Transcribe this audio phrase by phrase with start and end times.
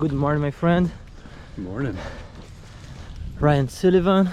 [0.00, 0.90] Good morning, my friend.
[1.56, 1.96] Good morning.
[3.38, 4.30] Ryan Sullivan,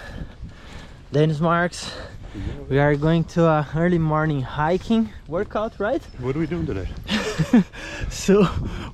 [1.12, 1.92] Dennis Marks.
[2.70, 6.02] We are going to a early morning hiking workout, right?
[6.20, 6.88] What are we doing today?
[8.10, 8.48] So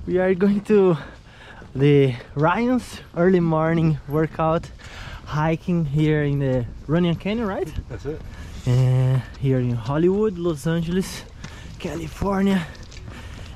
[0.06, 0.96] we are going to
[1.74, 4.68] the Ryan's early morning workout
[5.26, 7.68] hiking here in the Runyon Canyon, right?
[7.88, 8.20] That's it.
[8.66, 11.24] uh, here in Hollywood, Los Angeles,
[11.78, 12.66] California,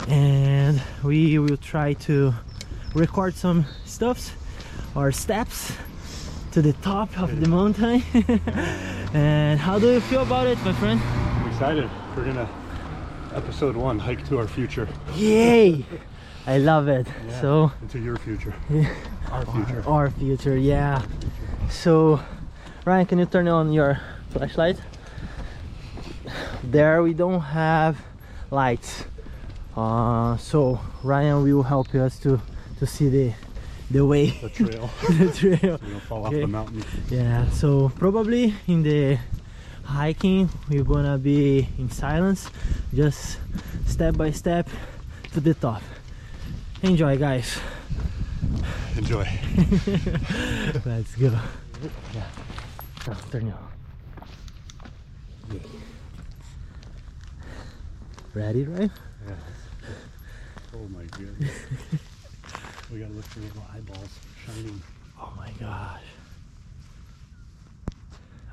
[0.08, 2.34] and we will try to
[2.94, 4.32] record some stuffs
[4.94, 5.72] or steps
[6.52, 8.02] to the top of the mountain.
[9.14, 11.00] and how do you feel about it, my friend?
[11.02, 11.90] I'm excited.
[12.16, 12.48] We're gonna
[13.34, 14.88] episode one hike to our future.
[15.14, 15.84] Yay!
[16.46, 17.06] I love it.
[17.26, 18.54] Yeah, So into your future.
[18.70, 18.88] Yeah.
[19.30, 19.84] Our future.
[19.86, 21.02] our future, yeah.
[21.68, 22.18] So
[22.86, 24.00] Ryan, can you turn on your
[24.30, 24.80] flashlight?
[26.64, 27.98] There we don't have
[28.50, 29.04] lights.
[29.76, 32.40] Uh, so Ryan will help us to
[32.78, 33.32] to see the
[33.90, 34.90] the way The trail.
[35.08, 35.78] the trail.
[35.78, 36.84] Gonna fall off the mountain.
[37.10, 39.18] Yeah, so probably in the
[39.84, 42.50] hiking we're gonna be in silence,
[42.92, 43.38] just
[43.86, 44.68] step by step
[45.32, 45.82] to the top.
[46.82, 47.58] Enjoy guys.
[48.96, 49.24] Enjoy.
[50.84, 51.32] Let's go.
[52.14, 52.28] Yeah.
[53.06, 53.68] Now turn on.
[55.50, 55.60] Yeah.
[58.34, 58.90] Ready, right?
[59.26, 59.34] Yeah.
[60.74, 61.50] Oh my goodness.
[62.92, 64.82] we gotta look for little eyeballs shining.
[65.20, 66.00] Oh my gosh.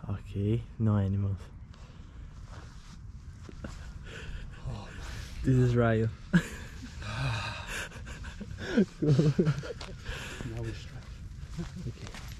[0.09, 1.38] Okay, no animals.
[5.44, 6.09] This is Ryo.
[6.33, 6.41] Now
[10.61, 11.03] we stretch.
[11.88, 12.34] Okay.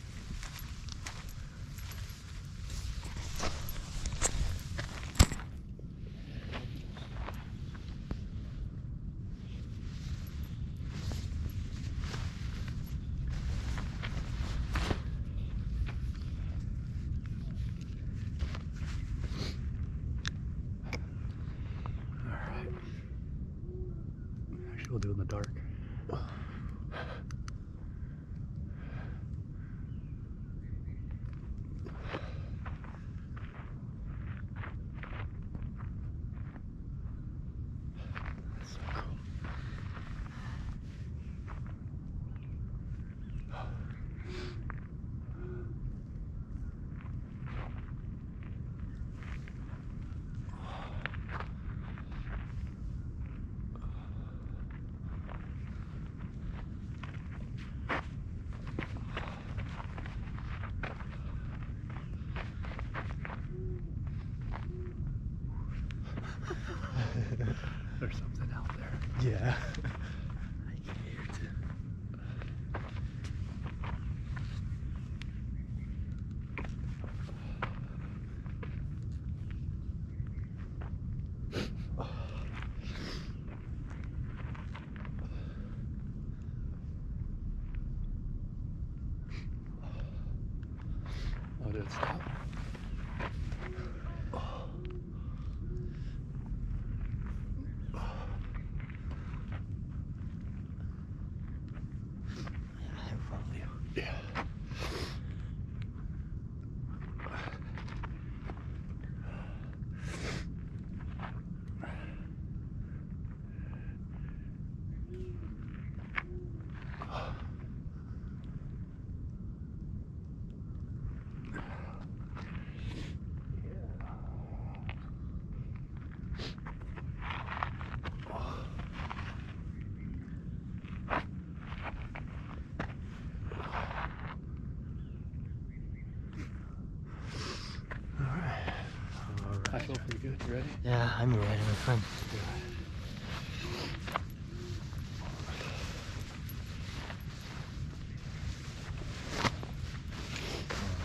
[140.38, 140.48] Good.
[140.48, 140.68] You ready?
[140.84, 142.02] Yeah, I'm ready, my friend.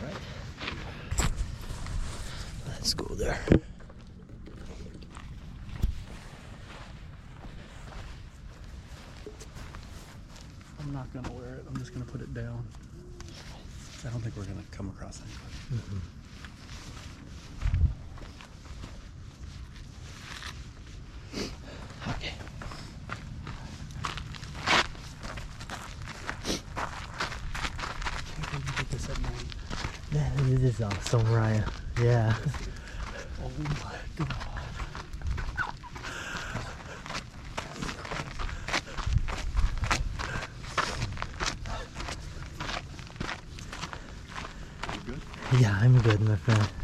[0.03, 0.17] Alright.
[2.69, 3.39] Let's go there.
[10.81, 11.65] I'm not gonna wear it.
[11.69, 12.67] I'm just gonna put it down.
[14.07, 15.85] I don't think we're gonna come across anybody.
[15.93, 16.20] Okay.
[30.83, 31.65] awesome, Ryan.
[31.99, 32.35] Yeah.
[33.43, 34.29] Oh my god.
[45.61, 46.80] Yeah, I'm good, my friend.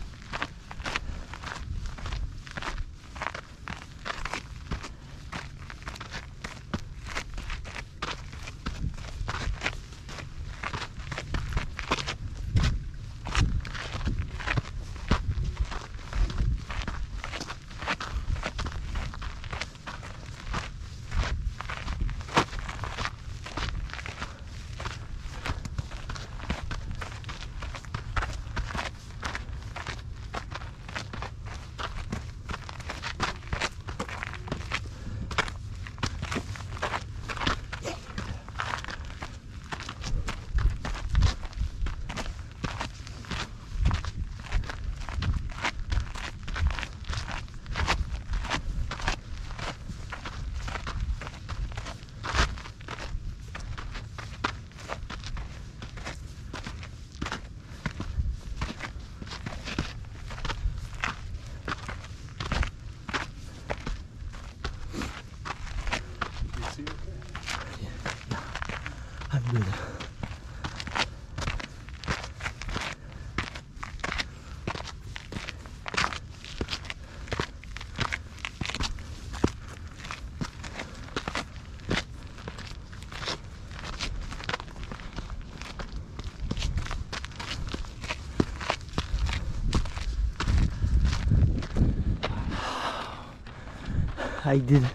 [94.46, 94.86] I did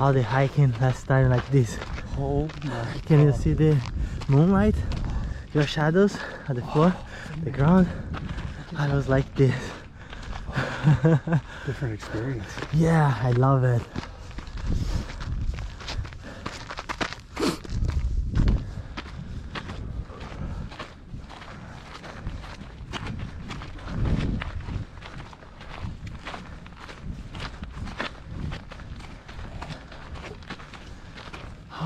[0.00, 1.78] all the hiking last time like this.
[2.18, 3.76] Oh my Can you see the
[4.26, 4.74] moonlight?
[5.52, 6.18] Your shadows
[6.48, 6.92] at the floor,
[7.44, 7.86] the ground.
[8.76, 9.54] I was like this.
[11.66, 12.46] different experience.
[12.72, 13.82] Yeah, I love it.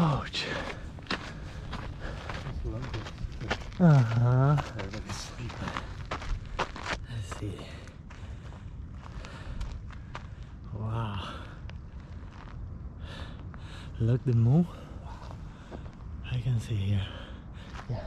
[0.00, 0.44] Ouch.
[1.11, 3.58] Just love this.
[3.81, 4.62] Uh huh.
[4.78, 5.56] Everybody's sleeping.
[7.11, 7.58] Let's see.
[10.78, 11.28] Wow.
[13.99, 14.69] Look the moon.
[16.31, 17.06] I can see here.
[17.90, 18.05] Yeah.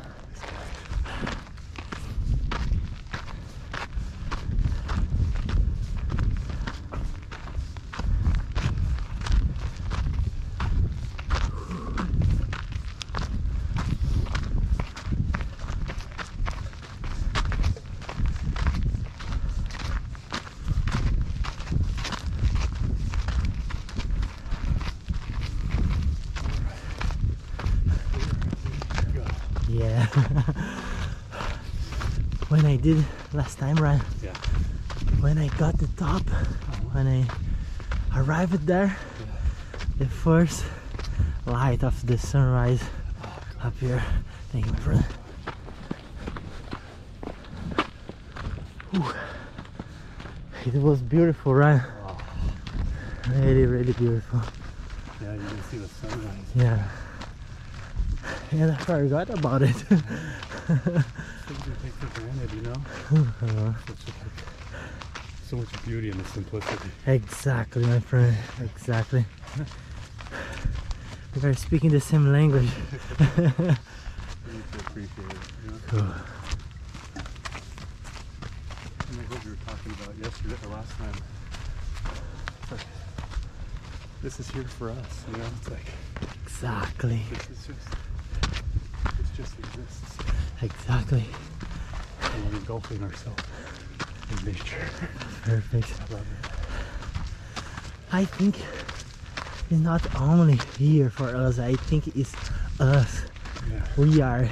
[29.13, 29.25] Go.
[29.69, 30.05] Yeah.
[32.49, 34.33] when I did last time, Ryan, Yeah.
[35.19, 36.73] when I got the top, uh-huh.
[36.93, 37.27] when I
[38.19, 38.97] arrived there,
[39.99, 40.65] the first
[41.45, 42.81] light of the sunrise
[43.23, 44.03] oh, up here.
[44.51, 45.05] Thank you, my friend.
[48.91, 49.13] Whew.
[50.65, 51.81] It was beautiful, right?
[52.03, 52.17] Wow.
[53.29, 54.41] Really, really beautiful.
[55.21, 56.33] Yeah, you can see the sunrise.
[56.55, 56.87] Yeah.
[58.51, 59.75] And I forgot about it.
[61.51, 62.73] Things we take for granted, you know?
[63.85, 64.39] Such a, like,
[65.45, 66.89] so much beauty in the simplicity.
[67.05, 68.37] exactly, my friend.
[68.61, 69.25] Exactly.
[71.35, 72.69] We are speaking the same language.
[73.19, 73.75] You need
[74.71, 75.77] to appreciate it, you know?
[75.87, 75.99] Cool.
[79.09, 81.15] And like what we were talking about yesterday or last time.
[82.71, 82.85] Like,
[84.23, 85.45] this is here for us, you know?
[85.59, 85.91] It's like
[86.45, 87.23] Exactly.
[87.29, 87.87] this is just
[89.19, 90.17] it just exists.
[90.61, 91.25] Exactly.
[92.21, 93.43] And we're engulfing ourselves
[94.29, 94.87] in nature.
[95.43, 95.93] Perfect.
[95.99, 96.51] I love it.
[98.13, 98.59] I think
[99.69, 102.35] it's not only here for us, I think it's
[102.79, 103.23] us.
[103.69, 103.81] Yeah.
[103.97, 104.47] We are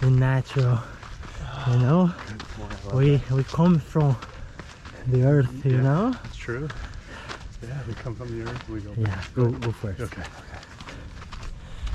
[0.00, 0.78] the natural.
[1.68, 2.12] You know?
[2.92, 3.30] We that.
[3.30, 4.16] we come from
[5.06, 5.82] the earth, you Yeah.
[5.82, 6.14] know?
[6.24, 6.68] It's true.
[7.62, 10.00] Yeah, we come from the earth, we go Yeah, go go first.
[10.00, 10.60] Okay, okay.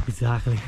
[0.08, 0.60] Exactly.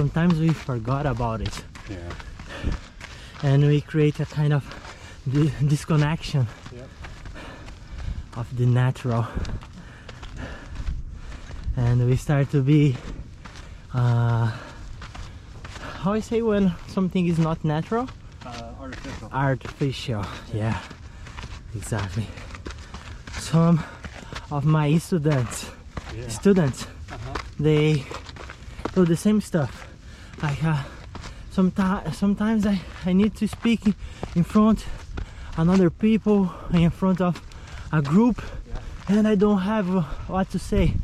[0.00, 1.96] Sometimes we forgot about it Yeah.
[3.42, 4.62] and we create a kind of
[5.24, 6.88] di- disconnection Yep.
[8.36, 9.24] of the natural
[11.78, 12.96] and we start to be
[13.94, 14.52] uh,
[16.02, 18.06] how I say when something is not natural
[18.44, 19.28] Uh, artificial.
[19.32, 20.78] artificial yeah
[21.74, 22.26] exactly
[23.40, 23.80] some
[24.50, 25.70] of my students
[26.14, 26.28] Yeah.
[26.28, 27.34] students Uh-huh.
[27.58, 28.04] they
[28.96, 29.86] do the same stuff.
[30.42, 30.82] Like uh,
[31.50, 33.80] sometimes sometimes I, I need to speak
[34.34, 34.86] in, front
[35.58, 37.42] another people in front of
[37.92, 38.40] a group
[39.06, 40.94] and I don't have uh, what to say.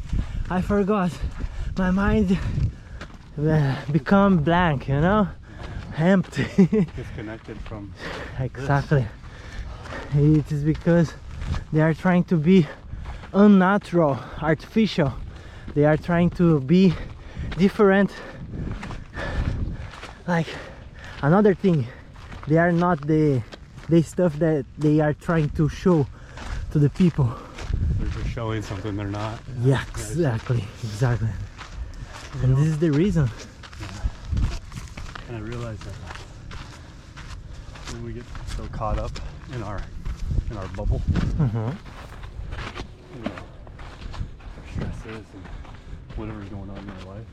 [0.48, 1.12] I forgot.
[1.76, 2.38] My mind
[3.38, 5.28] uh, become blank you know?
[5.98, 6.46] Empty.
[6.96, 7.92] Disconnected from.
[8.38, 9.04] exactly.
[10.14, 11.12] It is because
[11.74, 12.66] they are trying to be
[13.34, 15.12] unnatural artificial.
[15.74, 16.94] They are trying to be
[17.66, 18.10] different.
[20.26, 20.48] Like
[21.22, 21.86] another thing
[22.48, 23.40] they are not the
[23.88, 26.06] the stuff that they are trying to show
[26.72, 27.28] to the people.
[28.00, 29.38] They're just showing something they're not.
[29.62, 31.28] yeah exactly exactly.
[32.42, 33.30] And this is the reason.
[35.28, 35.96] And I realize that
[37.92, 38.24] when we get
[38.56, 39.12] so caught up
[39.54, 39.80] in our
[40.50, 41.00] in our bubble,
[41.38, 41.76] Mhm.
[43.16, 43.38] you know,
[44.72, 45.44] stresses and
[46.16, 47.26] whatever's going on in our life,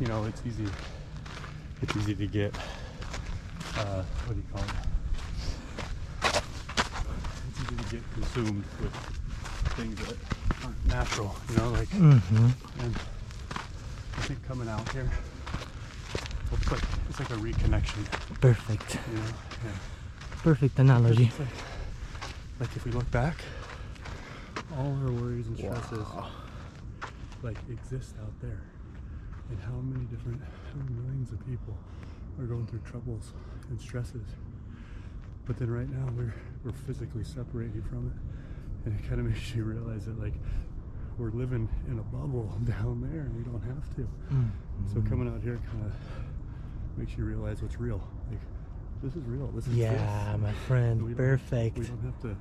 [0.00, 0.66] you know, it's easy.
[1.82, 2.54] It's easy to get.
[3.76, 6.42] Uh, what do you call it?
[7.48, 8.94] It's easy to get consumed with
[9.76, 10.16] things that
[10.64, 11.34] aren't natural.
[11.50, 12.52] You know, like Mhm.
[12.80, 12.96] and
[14.16, 15.08] I think coming out here,
[16.52, 18.04] it's like it's like a reconnection.
[18.40, 19.22] perfect You know,
[19.64, 19.70] yeah.
[20.42, 21.48] perfect analogy like,
[22.60, 23.36] like if we look back,
[24.76, 26.06] all our worries and stresses
[27.42, 28.62] like exist out there,
[29.50, 30.40] and how many different
[30.90, 31.76] millions of people
[32.38, 33.32] are going through troubles
[33.70, 34.26] and stresses.
[35.46, 39.54] But then right now we're we're physically separated from it, and it kind of makes
[39.54, 40.34] you realize that like
[41.16, 44.08] we're living in a bubble down there, and we don't have to.
[44.32, 44.50] Mm.
[44.92, 45.92] So coming out here kind of
[46.98, 48.06] makes you realize what's real.
[48.30, 48.40] Like
[49.02, 49.46] this is real.
[49.48, 50.40] This is yeah this.
[50.42, 52.36] my friend perfect We don't have to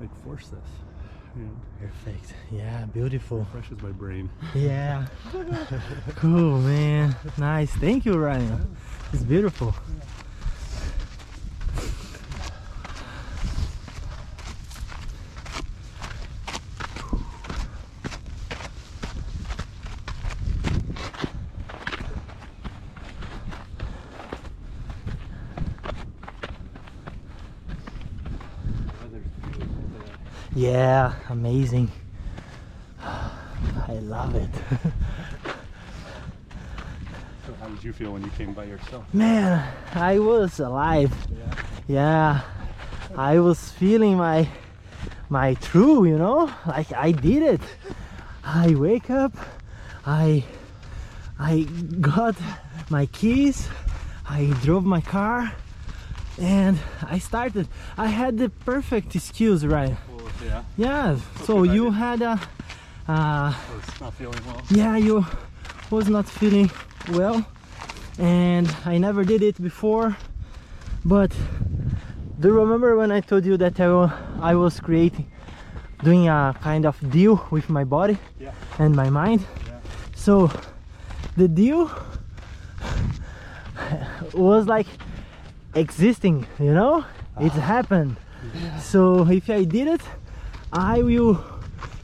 [0.00, 0.68] like force this.
[1.80, 4.30] Perfect yeah beautiful refreshes my brain.
[4.54, 5.06] Yeah.
[6.16, 7.16] cool, man.
[7.38, 7.70] Nice.
[7.72, 8.76] Thank you, Ryan.
[9.12, 9.74] It's beautiful.
[30.64, 31.90] Yeah, amazing.
[33.02, 34.48] I love it.
[37.46, 39.04] So how did you feel when you came by yourself?
[39.12, 39.62] Man,
[39.94, 41.12] I was alive.
[41.30, 41.64] Yeah.
[41.86, 42.40] Yeah,
[43.14, 44.48] I was feeling my
[45.28, 47.60] my true, you know, like I did it.
[48.42, 49.36] I wake up,
[50.06, 50.44] I
[51.38, 51.68] I
[52.00, 52.36] got
[52.88, 53.68] my keys,
[54.26, 55.52] I drove my car,
[56.40, 57.68] and I started.
[57.98, 59.94] I had the perfect excuse, right?
[60.44, 60.62] Yeah.
[60.76, 61.16] Yeah.
[61.44, 62.38] So you had a, uh,
[63.08, 64.62] I was not feeling well.
[64.70, 65.24] yeah, you
[65.90, 66.70] was not feeling
[67.12, 67.44] well,
[68.18, 70.16] and I never did it before,
[71.04, 71.30] but
[72.40, 73.86] do you remember when I told you that I,
[74.40, 75.30] I was creating,
[76.02, 78.52] doing a kind of deal with my body Yeah.
[78.78, 79.40] and my mind?
[79.66, 79.80] Yeah.
[80.14, 80.50] So
[81.36, 81.90] the deal
[84.32, 84.86] was like
[85.74, 87.04] existing, you know?
[87.40, 88.16] It happened.
[88.80, 90.00] So if I did it,
[90.74, 91.38] I will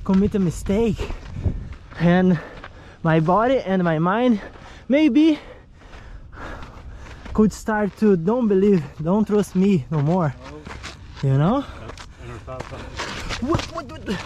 [0.05, 1.11] commit a mistake.
[1.99, 2.39] And
[3.03, 4.41] my body and my mind
[4.89, 5.41] maybe
[7.35, 10.33] could start to don't believe, don't trust me no more.
[11.21, 11.65] You know?
[11.81, 12.87] That's, I never thought about it.
[13.43, 14.25] What, what, what?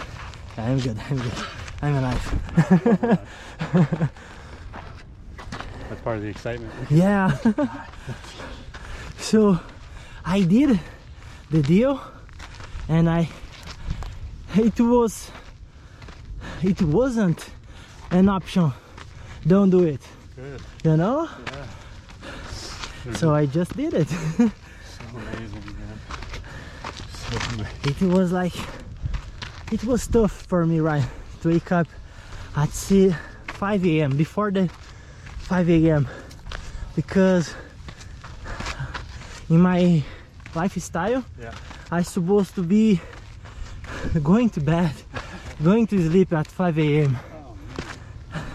[0.57, 1.33] I'm good, I'm good.
[1.81, 2.23] I'm alive.
[5.89, 6.71] That's part of the excitement.
[6.91, 7.35] Yeah.
[9.17, 9.59] so
[10.23, 10.79] I did
[11.49, 11.99] the deal
[12.87, 13.27] and I
[14.57, 15.31] it was
[16.63, 17.45] it wasn't
[18.11, 18.71] an option.
[19.45, 20.01] Don't do it.
[20.35, 20.61] Good.
[20.83, 21.29] You know?
[21.47, 23.13] Yeah.
[23.13, 24.07] So I just did it.
[24.07, 24.15] so
[25.15, 25.99] amazing, man.
[27.11, 28.07] So amazing.
[28.09, 28.53] it was like
[29.71, 31.05] it was tough for me right
[31.41, 31.87] to wake up
[32.55, 33.13] at say
[33.47, 34.69] 5 a.m before the
[35.49, 36.07] 5 a.m
[36.95, 37.53] because
[39.49, 40.03] in my
[40.55, 41.53] lifestyle Yeah.
[41.91, 42.99] i supposed to be
[44.23, 44.93] going to bed
[45.63, 47.17] going to sleep at 5 a.m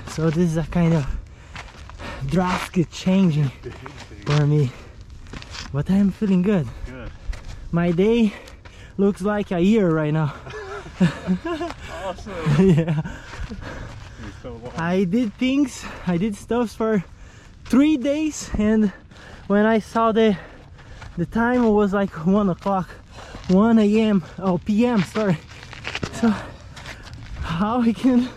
[0.08, 1.06] so this is a kind of
[2.26, 3.50] drastic changing
[4.26, 4.70] for me
[5.72, 7.10] but i'm feeling good Good.
[7.72, 8.32] my day
[8.96, 10.34] looks like a year right now
[12.04, 12.68] Awesome.
[12.68, 13.00] yeah
[14.42, 14.60] so.
[14.76, 17.04] I did things, I did stuff for
[17.64, 18.92] three days, and
[19.46, 20.36] when I saw the
[21.16, 22.88] the time, it was like one o'clock,
[23.50, 24.22] 1 a.m.
[24.38, 25.02] Oh, p.m.
[25.02, 25.36] Sorry.
[26.12, 26.32] So
[27.40, 28.28] how I can,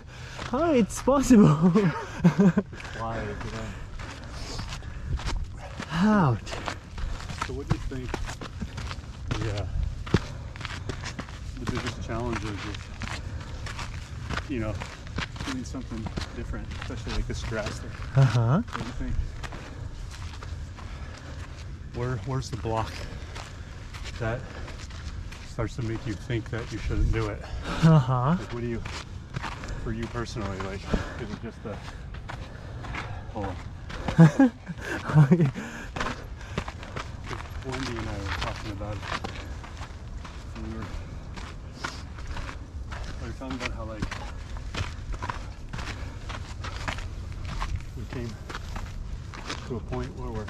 [0.50, 1.46] how it's possible.
[2.98, 3.24] Why?
[6.01, 6.38] You.
[7.46, 8.10] So what do you think?
[9.46, 9.65] Yeah.
[11.60, 12.79] The biggest challenges with
[14.50, 14.74] you know
[15.51, 16.03] doing something
[16.36, 17.91] different, especially like this drastic.
[18.15, 18.62] Uh huh.
[18.62, 19.13] What do you think?
[21.93, 22.91] Where where's the block
[24.20, 24.39] that
[25.53, 27.39] starts to make you think that you shouldn't do it?
[27.86, 28.36] Uh huh.
[28.39, 28.81] Like what do you
[29.83, 30.81] for you personally, like
[31.22, 31.75] is it just the
[33.33, 33.55] hold
[34.17, 34.51] on.
[37.29, 39.03] 'Cause Wendy and I were talking about it.
[40.55, 40.88] And we were,
[43.22, 44.03] we were talking about how like
[47.95, 48.33] we came
[49.67, 50.48] to a point where we're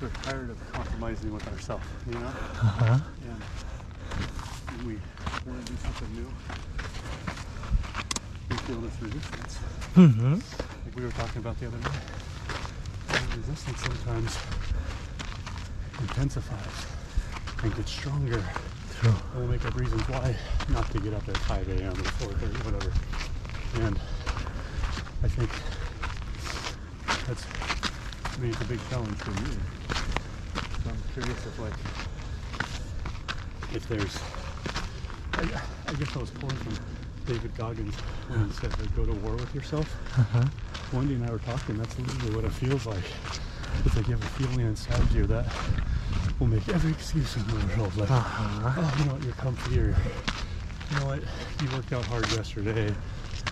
[0.00, 2.34] we're tired of compromising with ourselves, you know?
[2.62, 2.98] Uh huh.
[3.24, 3.42] And
[4.84, 4.98] we
[5.46, 6.28] want to do something new,
[8.50, 9.58] we feel this resistance.
[9.94, 10.34] Mm-hmm.
[10.34, 12.00] Like we were talking about the other night.
[13.08, 14.38] The resistance sometimes
[16.00, 16.86] intensifies
[17.62, 18.42] and gets stronger.
[19.00, 19.14] True.
[19.32, 20.34] And we'll make up reasons why
[20.70, 21.92] not to get up at 5 a.m.
[21.92, 22.92] or 4.30, whatever.
[23.84, 23.98] And
[25.22, 25.50] I think
[27.26, 27.44] that's,
[28.36, 29.56] I mean, it's a big challenge for me.
[30.84, 31.74] So I'm curious if, like,
[33.74, 34.18] if there's,
[35.36, 36.78] I, I guess I was pulling from
[37.26, 37.94] David Goggins
[38.28, 39.94] when he said to go to war with yourself.
[40.18, 40.44] Uh huh.
[40.92, 43.02] Wendy and I were talking, that's literally what it feels like.
[43.84, 45.44] It's like you have a feeling inside you that
[46.38, 47.96] will make every excuse in the world.
[47.96, 48.72] Like, Uh huh.
[48.80, 49.88] oh, you know what, you're comfy, or
[50.90, 51.20] you know what,
[51.60, 52.94] you worked out hard yesterday,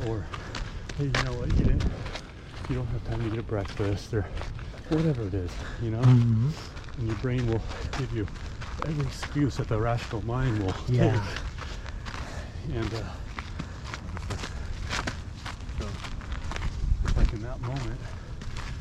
[0.06, 0.24] or
[0.98, 1.82] hey, you know what, you didn't,
[2.68, 4.24] you don't have time to get a breakfast, or
[4.90, 5.50] whatever it is,
[5.82, 6.02] you know?
[6.02, 6.48] Mm-hmm.
[6.98, 7.60] And your brain will
[7.98, 8.26] give you
[8.86, 11.12] every excuse that the rational mind will Yeah.
[11.12, 11.20] take.
[12.72, 12.98] And uh,
[15.78, 15.86] so
[17.04, 18.00] it's like in that moment,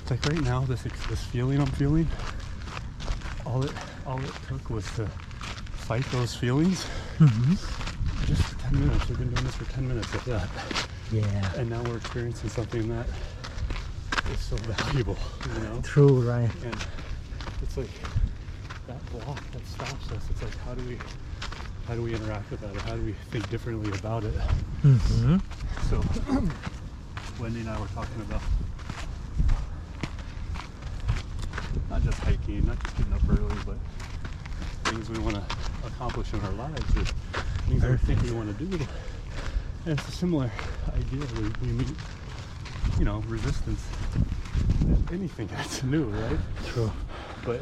[0.02, 2.08] it's like right now, this this feeling I'm feeling,
[3.46, 3.72] all it
[4.06, 5.06] all it took was to
[5.76, 6.86] fight those feelings
[7.20, 7.54] Mm-hmm.
[8.26, 9.08] just for 10 minutes.
[9.08, 10.50] We've been doing this for 10 minutes of that.
[11.12, 11.52] Yeah.
[11.56, 13.06] And now we're experiencing something that
[14.32, 15.16] is so valuable,
[15.56, 15.80] you know?
[15.84, 16.50] True, right.
[16.64, 16.76] And
[17.62, 17.90] it's like
[18.88, 20.28] that block that stops us.
[20.32, 20.98] It's like how do we
[21.88, 24.34] how do we interact with that or how do we think differently about it?
[24.84, 25.38] Mm-hmm.
[25.90, 26.02] So
[27.40, 28.42] Wendy and I were talking about
[31.90, 33.78] not just hiking, not just getting up early, but
[34.86, 35.44] things we want to
[35.88, 37.06] accomplish in our lives or
[37.68, 38.86] things that we think we want to do.
[39.86, 40.50] And it's a similar
[40.96, 41.26] idea.
[41.38, 41.88] We, we meet,
[42.98, 43.84] you know, resistance.
[45.12, 46.40] Anything that's new, right?
[46.68, 46.92] True.
[47.46, 47.60] but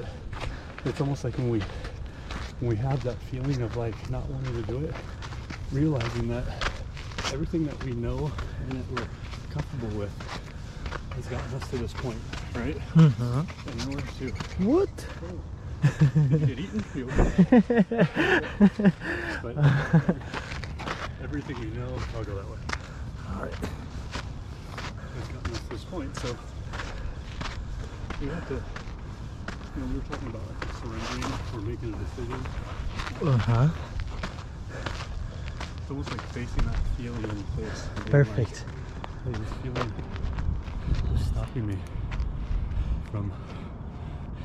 [0.86, 1.62] it's almost like when we
[2.62, 4.94] when we have that feeling of like not wanting to do it
[5.72, 6.44] realizing that
[7.34, 9.08] everything that we know and that we're
[9.52, 10.12] comfortable with
[11.16, 12.18] has gotten us to this point
[12.56, 13.42] right Mm-hmm.
[13.70, 14.30] and in order to
[14.64, 14.90] What?
[16.48, 17.68] Get eaten You okay?
[19.42, 19.56] but
[21.24, 22.58] everything we know i'll go that way
[23.36, 23.54] All right.
[25.16, 26.36] has gotten us to this point so
[28.22, 28.62] we have to
[29.76, 32.40] you know we were talking about like surrendering or making a decision
[33.24, 33.68] Uh huh.
[35.82, 37.86] It's almost like facing that feeling in place.
[37.96, 38.66] and being Perfect.
[39.26, 39.94] Like, hey, this feeling
[41.16, 41.78] is stopping me
[43.12, 43.32] from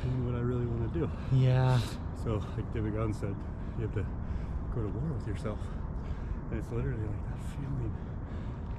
[0.03, 1.09] doing what I really want to do.
[1.33, 1.79] Yeah.
[2.23, 3.35] So, like David Gunn said,
[3.77, 4.05] you have to
[4.75, 5.59] go to war with yourself.
[6.51, 7.93] And it's literally like that feeling,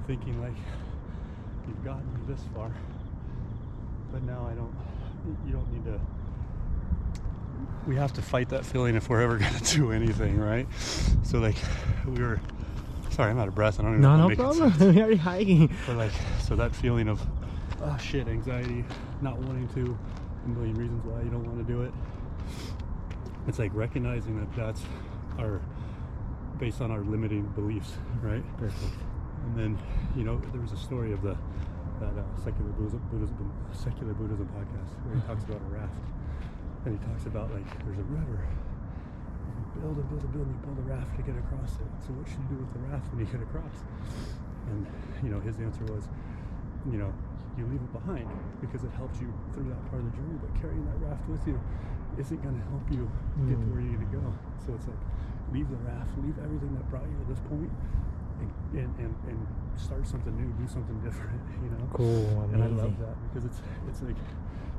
[0.07, 0.55] thinking like
[1.67, 2.71] you've gotten me this far,
[4.11, 4.73] but now I don't,
[5.45, 5.99] you don't need to.
[7.87, 10.67] We have to fight that feeling if we're ever going to do anything, right?
[11.23, 11.55] So, like,
[12.07, 12.39] we were.
[13.09, 13.79] Sorry, I'm out of breath.
[13.79, 14.95] I don't even No, know no if problem.
[14.95, 15.73] we are hiking.
[15.87, 17.21] But like, so that feeling of,
[17.81, 18.85] oh shit, anxiety,
[19.21, 19.97] not wanting to,
[20.45, 21.91] a million reasons why you don't want to do it.
[23.47, 24.81] It's like recognizing that that's
[25.39, 25.59] our,
[26.59, 28.43] based on our limiting beliefs, right?
[28.57, 28.93] Perfect.
[29.45, 29.79] And then,
[30.15, 31.35] you know, there was a story of the
[31.99, 35.91] that uh, secular Buddhism, Buddhism, secular Buddhism podcast where he talks about a raft,
[36.85, 38.39] and he talks about like there's a river.
[38.45, 41.89] You build and build and build, and you build a raft to get across it.
[42.05, 43.75] So what should you do with the raft when you get across?
[44.71, 44.87] And
[45.23, 46.07] you know, his answer was,
[46.89, 47.11] you know,
[47.57, 48.27] you leave it behind
[48.61, 50.37] because it helps you through that part of the journey.
[50.39, 51.59] But carrying that raft with you
[52.17, 53.09] isn't going to help you
[53.47, 53.71] get to Mm.
[53.71, 54.23] where you need to go.
[54.65, 54.99] So it's like
[55.51, 57.71] leave the raft, leave everything that brought you to this point,
[58.39, 59.39] and and, and, and
[59.75, 61.39] start something new, do something different.
[61.63, 61.89] You know.
[61.91, 62.49] Cool.
[62.53, 64.15] And I love that because it's it's like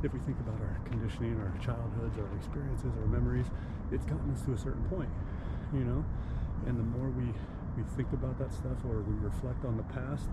[0.03, 3.47] if we think about our conditioning, our childhoods, our experiences, our memories,
[3.93, 5.11] it's gotten us to a certain point,
[5.75, 6.05] you know.
[6.67, 7.29] And the more we
[7.77, 10.29] we think about that stuff or we reflect on the past,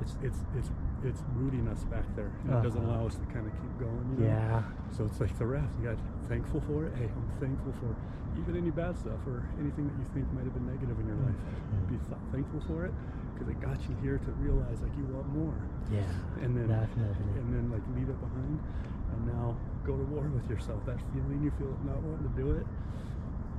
[0.00, 0.70] it's it's it's
[1.04, 2.30] it's rooting us back there.
[2.44, 3.00] And It doesn't Uh-huh.
[3.00, 4.04] allow us to kind of keep going.
[4.18, 4.30] You know?
[4.30, 4.62] Yeah.
[4.96, 5.72] So it's like the raft.
[5.80, 6.94] You got thankful for it.
[6.96, 7.94] Hey, I'm thankful for
[8.40, 11.16] even any bad stuff or anything that you think might have been negative in your
[11.24, 11.38] life.
[11.88, 12.92] Be th- thankful for it
[13.32, 15.54] because it got you here to realize like you want more.
[15.92, 16.04] Yeah.
[16.44, 17.32] And then Definitely.
[17.40, 18.60] and then like leave it behind
[19.12, 20.84] and now go to war with yourself.
[20.84, 22.66] That feeling you feel of not wanting to do it,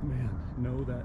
[0.02, 1.02] man, know that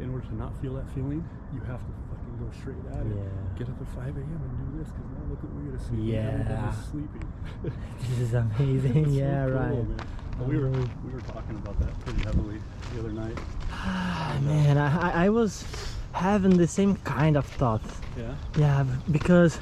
[0.00, 1.92] in order to not feel that feeling, you have to
[2.36, 3.16] fucking go straight at it.
[3.16, 3.58] Yeah.
[3.58, 4.16] Get up at 5 a.m.
[4.16, 6.12] and do this because now look what we're gonna see.
[6.12, 6.72] Yeah.
[6.90, 7.32] Sleeping.
[8.08, 8.96] This is amazing.
[8.96, 10.48] It's so yeah, cool, right.
[10.48, 12.60] We were we were talking about that pretty heavily
[12.94, 13.38] the other night.
[13.72, 15.64] Ah, man, I, I- I was
[16.12, 18.00] having the same kind of thoughts.
[18.16, 18.34] Yeah.
[18.58, 19.58] Yeah, because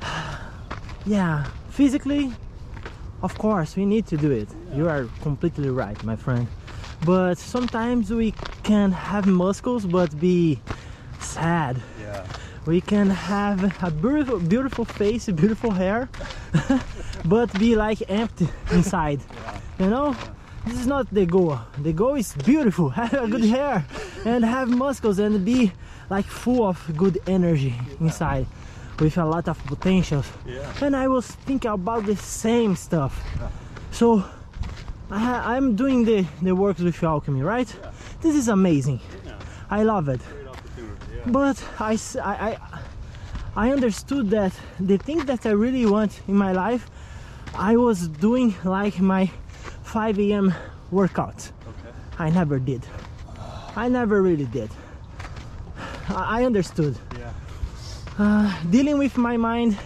[1.06, 2.32] yeah, physically,
[3.22, 4.48] of course, we need to do it.
[4.74, 6.46] You are completely right, my friend.
[7.04, 10.60] But sometimes we can have muscles but be
[11.24, 11.80] sad.
[12.00, 12.26] Yeah.
[12.66, 16.08] We can have a beautiful, beautiful face, beautiful hair,
[17.24, 19.20] but be like empty inside.
[19.20, 19.60] Yeah.
[19.80, 20.16] You know,
[20.66, 21.58] this is not the goal.
[21.78, 23.84] The goal is beautiful, have a good hair,
[24.24, 25.72] and have muscles and be
[26.08, 28.46] like full of good energy inside,
[29.00, 30.30] with a lot of potentials.
[30.46, 30.72] Yeah.
[30.80, 33.20] And I was thinking about the same stuff.
[33.40, 33.48] Yeah.
[33.90, 34.24] So
[35.10, 37.68] I I'm doing the the works with alchemy, right?
[38.20, 39.00] This is amazing.
[39.26, 39.34] Yeah.
[39.68, 40.20] I love it.
[41.24, 41.34] Great
[41.78, 42.58] I, I, But I, I,
[43.56, 46.90] I- understood that the thing that I really want in my life,
[47.54, 49.30] I was doing like my
[49.84, 50.54] 5 a.m.
[50.90, 51.50] workout.
[51.68, 51.94] Okay.
[52.18, 52.82] I never did.
[53.76, 54.70] I never really did.
[56.08, 56.96] I I understood.
[57.18, 57.32] Yeah.
[58.18, 59.76] Uh, dealing with my mind,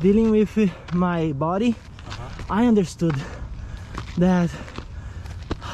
[0.00, 0.56] dealing with
[0.94, 1.74] my body,
[2.50, 3.14] I understood
[4.18, 4.50] that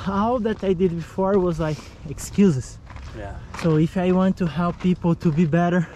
[0.07, 2.79] all that I did before was like excuses.
[3.19, 3.35] Yeah.
[3.63, 5.87] So if I want to help people to be better,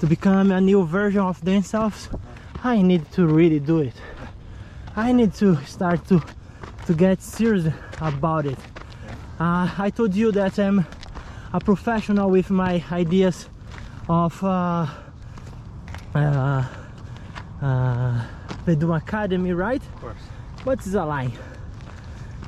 [0.00, 2.08] to become a new version of themselves,
[2.64, 3.94] I need to really do it.
[4.96, 6.20] I need to start to
[6.86, 8.58] to get serious about it.
[9.38, 10.84] Uh, I told you that I'm
[11.52, 13.48] a professional with my ideas
[14.08, 14.86] of uh,
[16.16, 16.64] uh,
[17.62, 18.24] uh,
[18.66, 19.82] Academy, right?
[19.82, 20.22] Of course.
[20.64, 21.30] But it's a lie.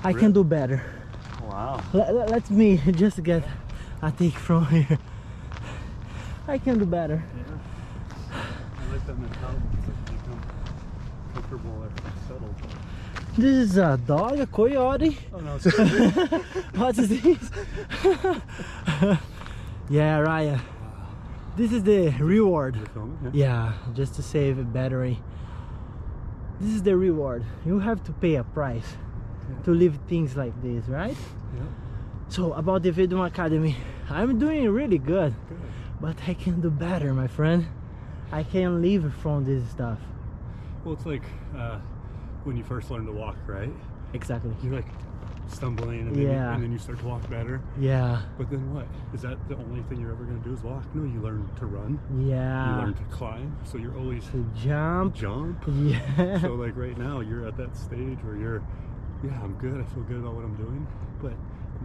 [0.02, 0.82] I can do better.
[1.44, 1.80] Wow.
[1.92, 3.44] Let, let me just get
[4.02, 4.98] a take from here.
[6.48, 7.22] I can do better.
[8.32, 10.40] I like that mentality because become
[11.34, 11.90] comfortable or
[12.26, 12.54] settled.
[13.36, 15.16] This is a dog, a coyote.
[15.32, 15.66] Oh no, it's
[16.76, 17.22] What is this?
[19.88, 20.60] yeah, Raya.
[21.56, 22.78] This is the reward.
[22.94, 23.30] Filming?
[23.32, 25.18] Yeah, just to save a battery.
[26.60, 27.44] This is the reward.
[27.64, 28.96] You have to pay a price
[29.64, 31.16] to live things like this, right?
[31.54, 31.62] Yeah.
[32.30, 33.76] So about the Vedum Academy,
[34.08, 35.34] I'm doing really good.
[35.48, 35.58] Good.
[36.00, 37.66] But I can do better, my friend.
[38.32, 39.98] I can live from this stuff.
[40.84, 41.24] Well, it's like
[41.56, 41.78] uh,
[42.44, 43.72] when you first learn to walk, right?
[44.14, 44.54] Exactly.
[44.62, 44.86] You're like
[45.48, 47.60] stumbling, and then, you, and then you start to walk better.
[47.80, 48.22] Yeah.
[48.38, 48.86] But then what?
[49.12, 50.84] Is that the only thing you're ever going to do is walk?
[50.94, 51.98] No, you learn to run.
[52.24, 52.76] Yeah.
[52.76, 53.56] You learn to climb.
[53.64, 55.14] So you're always To jump.
[55.16, 55.62] jump.
[55.66, 56.40] Yeah.
[56.40, 58.62] so like right now, you're at that stage where you're,
[59.24, 59.80] yeah, I'm good.
[59.80, 60.86] I feel good about what I'm doing.
[61.20, 61.32] But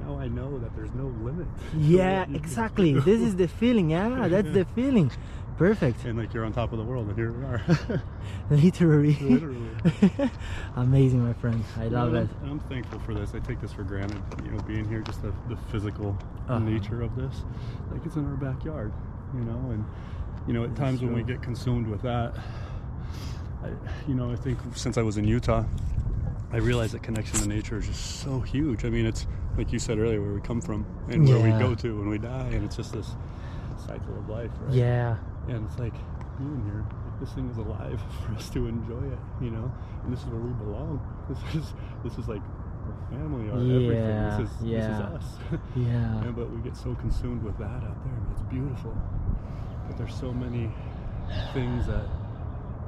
[0.03, 1.47] now I know that there's no limit.
[1.77, 2.93] yeah, what you can exactly.
[3.09, 3.91] This is the feeling.
[3.91, 5.11] Yeah, that's the feeling.
[5.57, 6.03] Perfect.
[6.03, 7.61] and like you're on top of the world, and here we are.
[8.49, 9.15] Literally.
[9.21, 9.69] Literally.
[10.75, 11.63] Amazing, my friend.
[11.79, 12.27] I love it.
[12.43, 13.33] I'm, I'm thankful for this.
[13.33, 14.21] I take this for granted.
[14.43, 16.09] You know, being here, just the, the physical
[16.49, 16.59] Uh-huh.
[16.59, 17.43] nature of this.
[17.91, 18.91] Like it's in our backyard,
[19.33, 19.85] you know, and
[20.47, 22.35] you know, at times when we get consumed with that,
[23.63, 23.69] I,
[24.07, 25.63] you know, I think since I was in Utah,
[26.51, 28.83] I realized that connection to nature is just so huge.
[28.85, 29.25] I mean, it's
[29.57, 32.17] like you said earlier, where we come from and where we go to when we
[32.17, 33.11] die, and it's just this
[33.77, 34.73] cycle of life, right?
[34.73, 35.17] Yeah.
[35.47, 35.93] And it's like
[36.37, 39.71] being here, like this thing is alive for us to enjoy it, you know.
[40.03, 40.99] And this is where we belong.
[41.29, 42.41] This is this is like
[42.85, 44.43] our family, our everything.
[44.43, 44.79] This is yeah.
[44.79, 45.59] this is us.
[45.75, 46.23] Yeah.
[46.23, 48.95] and, but we get so consumed with that out there, and it's beautiful.
[49.87, 50.71] But there's so many
[51.53, 52.05] things that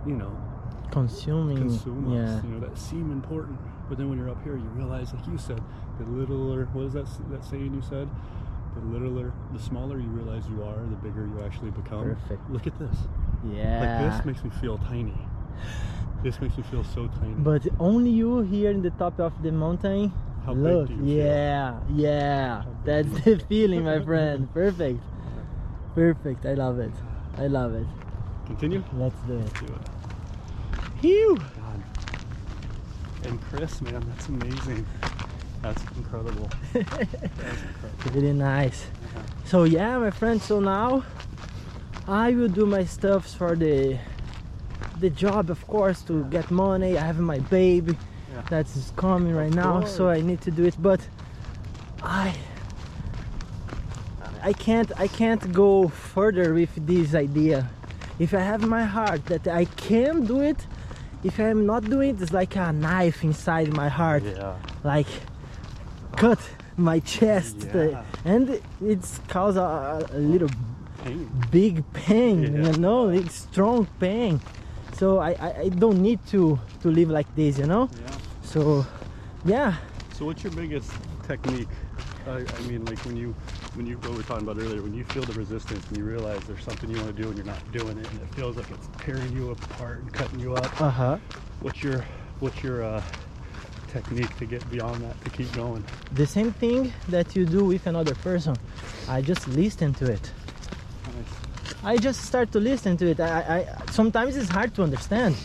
[0.06, 0.36] you know
[0.92, 1.58] Consuming.
[1.58, 2.38] consume yeah.
[2.38, 3.60] us, you know, that seem important.
[3.90, 5.62] But then when you're up here, you realize, like you said,
[5.98, 6.66] the littler.
[6.74, 8.10] What is that that saying you said?
[8.76, 12.04] The littler, the smaller you realize you are, the bigger you actually become.
[12.04, 12.50] Perfect.
[12.50, 12.98] Look at this.
[13.46, 13.80] Yeah.
[13.80, 15.18] Like this makes me feel tiny.
[16.24, 17.34] This makes me feel so tiny.
[17.38, 20.12] But only you here in the top of the mountain.
[20.46, 21.26] How big Look, do you feel?
[21.26, 22.64] yeah, yeah.
[22.86, 24.52] That's the feeling, my friend.
[24.54, 25.00] Perfect.
[25.96, 26.46] Perfect.
[26.46, 26.94] I love it.
[27.38, 27.88] I love it.
[28.46, 28.84] Continue.
[28.94, 29.40] Let's do it.
[29.40, 31.02] Let's do it.
[31.02, 31.38] Phew.
[33.58, 34.86] Chris, man, that's amazing.
[35.64, 36.48] That's incredible.
[36.74, 38.12] That's incredible.
[38.14, 38.86] Really nice.
[38.86, 39.22] Uh-huh.
[39.46, 40.40] So yeah, my friend.
[40.40, 41.04] So now
[42.08, 43.98] I will do my stuffs for the
[45.00, 47.00] the job, of course, to get money.
[47.00, 47.98] I have my baby
[48.32, 48.44] Yeah.
[48.48, 50.08] that's coming right now, so.
[50.08, 50.76] I need to do it.
[50.80, 51.02] But
[52.04, 52.36] I
[54.44, 57.68] I can't I can't go further with this idea.
[58.20, 60.68] If I have my heart that I can do it,
[61.24, 64.56] if I'm not doing it, it's like a knife inside my heart Yeah.
[64.84, 65.08] like
[66.16, 66.40] cut
[66.78, 68.04] my chest Yeah.
[68.26, 70.50] and it's cause a, a little
[71.04, 71.30] Pain.
[71.52, 72.72] big pain Yeah.
[72.72, 74.40] you know it's strong pain
[74.94, 78.18] so I, I I don't need to to live like this you know Yeah.
[78.44, 78.86] so
[79.46, 79.74] yeah
[80.18, 80.90] So what's your biggest
[81.28, 81.70] technique?
[82.26, 83.36] I, I mean, like when you,
[83.78, 86.04] when you, what we were talking about earlier, when you feel the resistance and you
[86.04, 88.58] realize there's something you want to do and you're not doing it, and it feels
[88.58, 90.82] like it's tearing you apart and cutting you up.
[90.82, 91.18] uh-huh
[91.62, 92.04] What's your,
[92.40, 93.02] what's your uh,
[93.88, 95.84] technique to get beyond that to keep going?
[96.14, 98.58] the same thing that you do with another person
[99.08, 100.32] I just listen to it
[101.06, 101.84] Nice.
[101.84, 105.36] I just start to listen to it I, I sometimes it's hard to understand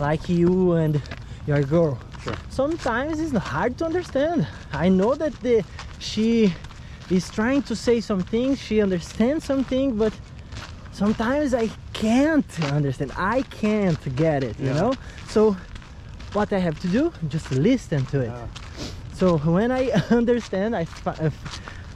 [0.00, 1.00] like you and
[1.46, 2.34] your girl Sure.
[2.48, 4.46] sometimes it's hard to understand.
[4.72, 5.62] I know that the
[5.98, 6.54] she
[7.10, 10.12] is trying to say something, she understands something, but
[10.92, 13.12] sometimes I can't understand.
[13.16, 14.80] I can't get it, you Yeah.
[14.80, 14.92] know?
[15.28, 15.56] So
[16.32, 18.26] what I have to do, just listen to it.
[18.32, 18.46] Yeah.
[19.14, 20.86] So when I understand, I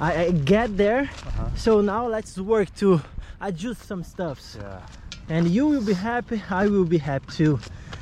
[0.00, 1.02] I, I get there.
[1.26, 1.48] Uh-huh.
[1.56, 3.00] So now let's work to
[3.40, 4.80] adjust some stuffs Yeah.
[5.28, 7.58] and you will be happy i will be happy too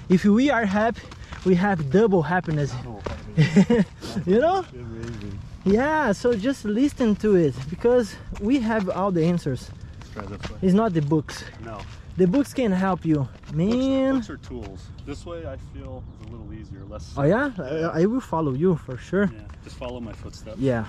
[0.08, 1.02] if we are happy
[1.44, 3.02] we have double happiness Oh,
[4.26, 5.38] you know amazing.
[5.66, 9.70] Yeah so just listen to it because we have all the answers
[10.14, 10.58] Try this way.
[10.62, 11.78] it's not the books No.
[12.16, 14.88] the books can help you man Books are tools.
[15.04, 17.12] This way I feel a little easier, less.
[17.16, 19.40] oh yeah I, I will follow you for sure Yeah.
[19.64, 20.58] Just follow my footsteps.
[20.58, 20.84] yeah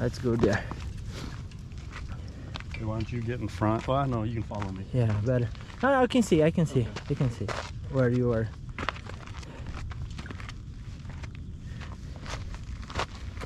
[0.00, 0.62] let's go there
[2.74, 3.88] Okay, why don't you get in front?
[3.88, 4.84] Well, no, you can follow me.
[4.92, 5.48] yeah better
[5.82, 6.90] no, no, i can see i can see Okay.
[7.10, 7.46] i can see
[7.92, 8.48] where you are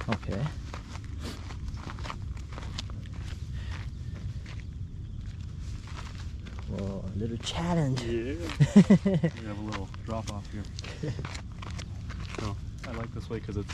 [0.09, 0.43] okay
[6.69, 8.03] Whoa, a little challenge.
[8.03, 8.35] Yeah.
[9.05, 11.13] we have a little drop off here.
[12.39, 12.57] So
[12.89, 13.67] I like this way because it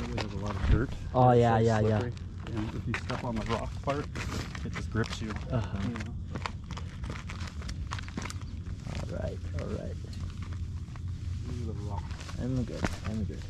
[0.00, 0.90] really has a lot of dirt.
[1.14, 2.02] Oh, yeah, so yeah, yeah.
[2.46, 4.06] And if you step on the rock part,
[4.64, 5.30] it just grips you.
[5.52, 5.78] Uh-huh.
[5.82, 6.14] you know.
[9.02, 9.96] All right, all right.
[11.48, 12.02] These are the rocks.
[12.40, 12.84] I'm good.
[13.06, 13.42] I'm good.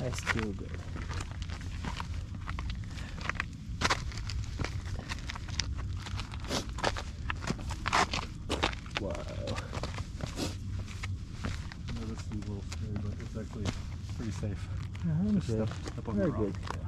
[0.00, 0.70] I still good.
[9.02, 9.10] Wow.
[9.10, 9.14] I
[12.06, 13.64] this a little scary, but it's actually
[14.16, 14.68] pretty safe.
[15.04, 15.68] Uh-huh, I'm Just good.
[15.68, 16.40] step, step on Very the rock.
[16.44, 16.54] good.
[16.62, 16.78] Yeah.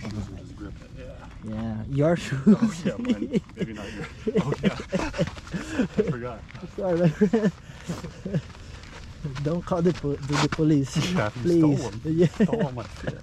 [0.00, 0.90] Shoes will just grip it.
[0.98, 1.54] Yeah.
[1.54, 2.40] Yeah, your shoes.
[2.46, 3.40] Oh, yeah, mine.
[3.56, 4.06] Maybe not your.
[4.44, 4.76] Oh, yeah.
[4.92, 6.40] I forgot.
[6.76, 7.12] Sorry.
[9.44, 11.58] Don't call the, po- the, the police, Yeah, please.
[11.58, 12.00] stole 'em.
[12.04, 12.26] Yeah.
[12.26, 13.18] Stole my shit.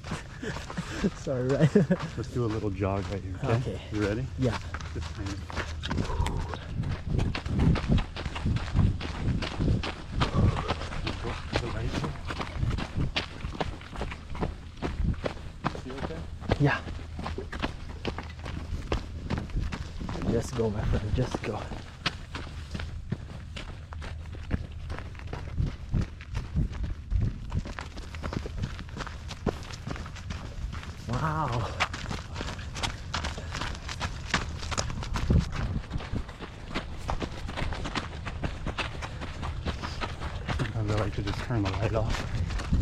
[1.16, 1.76] Sorry, right?
[2.18, 3.36] Let's do a little jog right here.
[3.44, 3.54] Okay.
[3.54, 3.82] Okay.
[3.94, 4.26] You ready?
[4.38, 4.58] yeah.
[4.94, 5.38] Just hang it.
[11.24, 12.12] Go to the right here.
[15.86, 16.18] You okay?
[16.60, 16.80] Yeah.
[20.32, 21.16] Just go, my friend.
[21.16, 21.60] Just go.
[31.10, 31.68] Wow.
[40.58, 42.26] Sometimes I like to just turn the light off.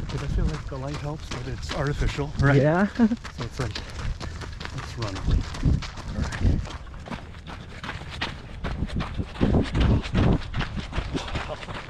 [0.01, 2.61] Because I feel like the light helps, but it's artificial, right?
[2.61, 2.87] Yeah.
[2.97, 3.71] So it's like,
[4.73, 5.15] let's run.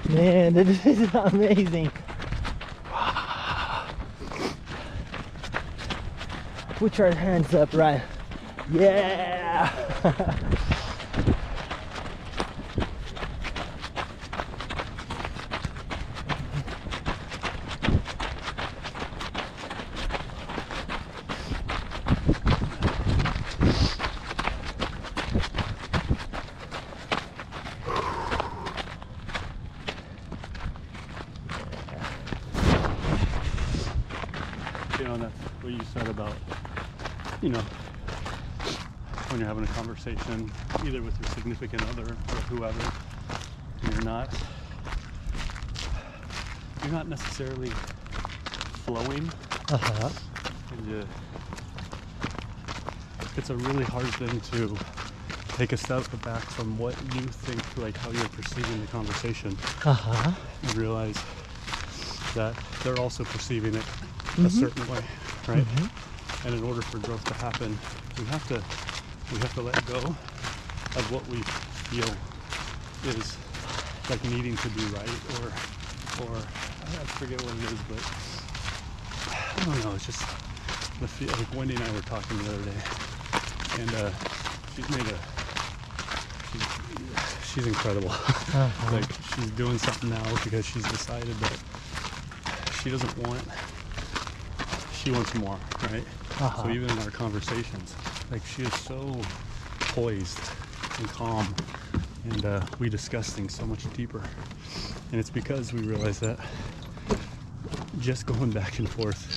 [0.10, 1.92] Man, this is amazing.
[6.78, 8.02] Put your hands up, right?
[8.72, 9.72] Yeah.
[34.98, 36.34] You know, and that's what you said about,
[37.40, 37.62] you know,
[39.30, 39.42] when
[41.06, 43.44] you're having a conversation, either with your significant other or whoever,
[43.82, 44.32] you're not
[46.82, 47.80] you're not necessarily
[48.70, 49.36] flowing
[49.70, 50.14] Uh-huh.
[50.70, 51.10] and you,
[53.36, 54.82] it's a really hard thing to
[55.52, 60.38] take a step back from what you think like how you're perceiving the conversation Uh-huh.
[60.62, 61.26] and realize
[62.34, 63.88] that they're also perceiving it
[64.44, 64.68] a Mhm.
[64.68, 65.12] certain way
[65.48, 65.92] right Mhm.
[66.44, 67.82] and in order for growth to happen
[68.16, 68.68] we have to
[69.30, 70.20] we have to let go
[70.98, 72.18] of what we feel
[73.06, 73.38] is
[74.10, 75.54] like needing to be right or
[76.26, 76.50] or
[76.82, 78.02] I forget what it is but
[79.66, 80.26] I don't know it's just
[81.00, 82.82] the feel like Wendy and I were talking the other day
[83.82, 84.10] and uh,
[84.76, 85.20] she's made a
[86.52, 86.62] she's,
[87.44, 88.10] she's incredible
[88.54, 88.96] Uh-huh.
[88.96, 91.60] like she's doing something now because she's decided that
[92.72, 93.44] she doesn't want
[94.92, 96.06] she wants more right
[96.40, 96.64] Uh-huh.
[96.64, 97.96] so even in our conversations
[98.32, 99.26] like she is so
[99.90, 100.50] poised
[100.98, 101.56] and calm
[102.24, 104.24] and uh, we discuss things so much deeper
[105.12, 106.40] and it's because we realize that
[108.00, 109.32] just going back and forth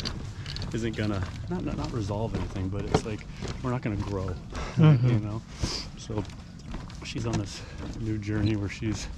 [0.72, 3.26] isn't gonna not, not, not resolve anything but it's like
[3.62, 4.28] we're not gonna grow
[4.76, 5.22] you Mhm.
[5.22, 5.42] know
[5.96, 6.24] so
[7.04, 7.62] she's on this
[8.00, 9.08] new journey where she's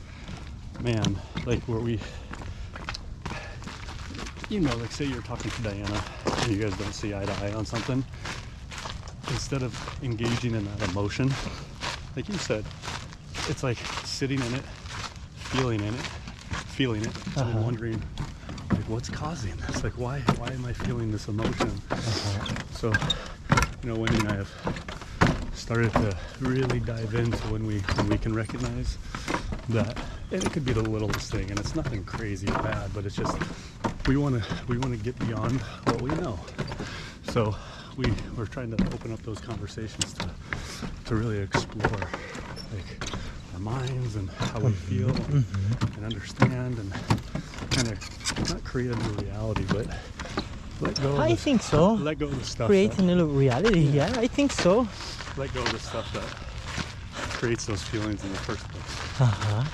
[0.81, 2.01] man like where we
[4.49, 6.05] you know like say you're talking to diana
[6.41, 8.05] and you guys don't see eye to eye on something
[9.31, 11.35] instead of engaging in that emotion
[12.17, 12.65] like you said
[13.49, 14.65] it's like sitting in it
[15.35, 16.01] feeling in it
[16.67, 17.59] feeling it and Uh-huh.
[17.61, 18.03] wondering
[18.73, 22.39] like what's causing this like why why am i feeling this emotion Uh-huh.
[22.73, 22.91] so
[23.83, 24.51] you know wendy and i have
[25.55, 28.97] started to really dive into when we when we can recognize
[29.69, 29.97] that
[30.33, 33.17] and it could be the littlest thing and it's nothing crazy or bad but it's
[33.17, 33.37] just
[34.07, 36.39] we want to we want to get beyond what we know
[37.25, 37.55] so
[37.97, 40.29] we we're trying to open up those conversations to
[41.07, 42.09] to really explore
[42.73, 43.11] like
[43.55, 45.45] our minds and how we feel and,
[45.97, 46.93] and understand and
[47.71, 49.87] kind of not create a new reality but
[50.81, 51.95] let go of I the, think so.
[51.95, 53.81] let go of the stuff Create that- a new reality.
[53.81, 54.87] Yeah, I think so.
[55.37, 56.25] let go of the stuff that
[57.39, 59.21] creates those feelings in the first place.
[59.21, 59.65] Uh-huh.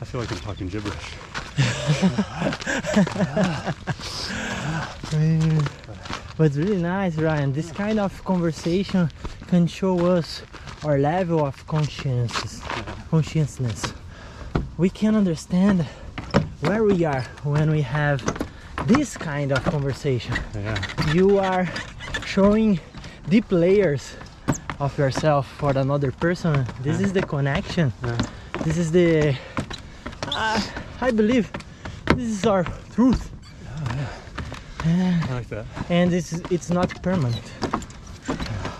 [0.00, 1.14] I feel like I'm talking gibberish.
[6.40, 7.52] But it's really nice, Ryan.
[7.52, 9.10] This kind of conversation
[9.48, 10.40] can show us
[10.82, 12.62] our level of conscience,
[13.10, 13.92] consciousness.
[14.78, 15.82] We can understand
[16.60, 18.22] where we are when we have
[18.86, 20.34] this kind of conversation.
[20.54, 21.12] Yeah.
[21.12, 21.68] You are
[22.24, 22.80] showing
[23.28, 24.14] deep layers
[24.78, 26.64] of yourself for another person.
[26.82, 27.06] This Yeah.
[27.06, 27.92] is the connection.
[28.02, 28.16] Yeah.
[28.64, 29.36] This is the.
[30.26, 30.58] Uh,
[31.02, 31.52] I believe
[32.16, 33.29] this is our truth,
[34.84, 35.66] I like that.
[35.88, 37.42] and it's it's not permanent.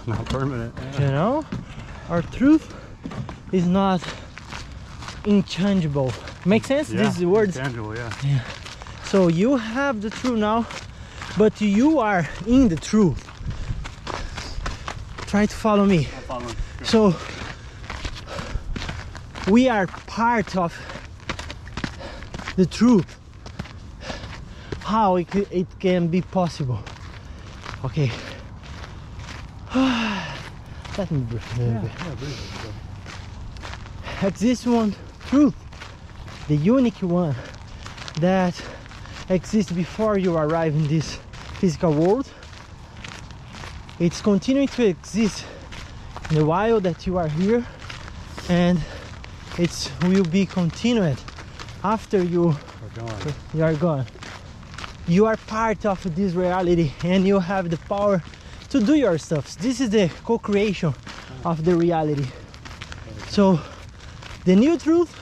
[0.07, 0.75] Not permanent.
[0.99, 1.45] You know,
[2.09, 2.75] our truth
[3.53, 4.01] is not
[5.25, 6.13] inchangeable.
[6.47, 6.91] Make sense?
[6.91, 7.03] Yeah.
[7.03, 7.57] These words.
[7.57, 8.13] Tangible, yeah.
[8.25, 8.41] Yeah.
[9.05, 10.67] So you have the truth now,
[11.37, 13.27] but you are in the truth.
[15.27, 16.05] Try to follow me.
[16.27, 16.57] Following.
[16.79, 16.85] Go.
[16.85, 17.15] So
[19.51, 20.73] we are part of
[22.57, 23.17] the truth.
[24.91, 26.81] How it, it can be possible.
[27.85, 28.11] Okay.
[30.99, 31.43] Let me breathe.
[31.55, 31.91] a little Yeah, bit.
[32.07, 32.39] yeah, breathe
[34.23, 34.95] exists one
[35.29, 35.55] truth,
[36.49, 37.35] the unique one
[38.21, 38.61] that
[39.29, 41.19] exists before you arrive in this
[41.61, 42.29] physical world.
[44.01, 45.47] It's continuing to exist
[46.31, 47.65] in the while that you are here,
[48.49, 48.79] and
[49.57, 51.19] it will be continued
[51.85, 53.35] after you We're going.
[53.55, 54.05] you are gone.
[55.11, 58.23] You are part of this reality and you have the power
[58.69, 59.57] to do your stuff.
[59.57, 60.95] This is the co-creation
[61.45, 62.27] of the reality.
[63.27, 63.59] So
[64.45, 65.13] the new truth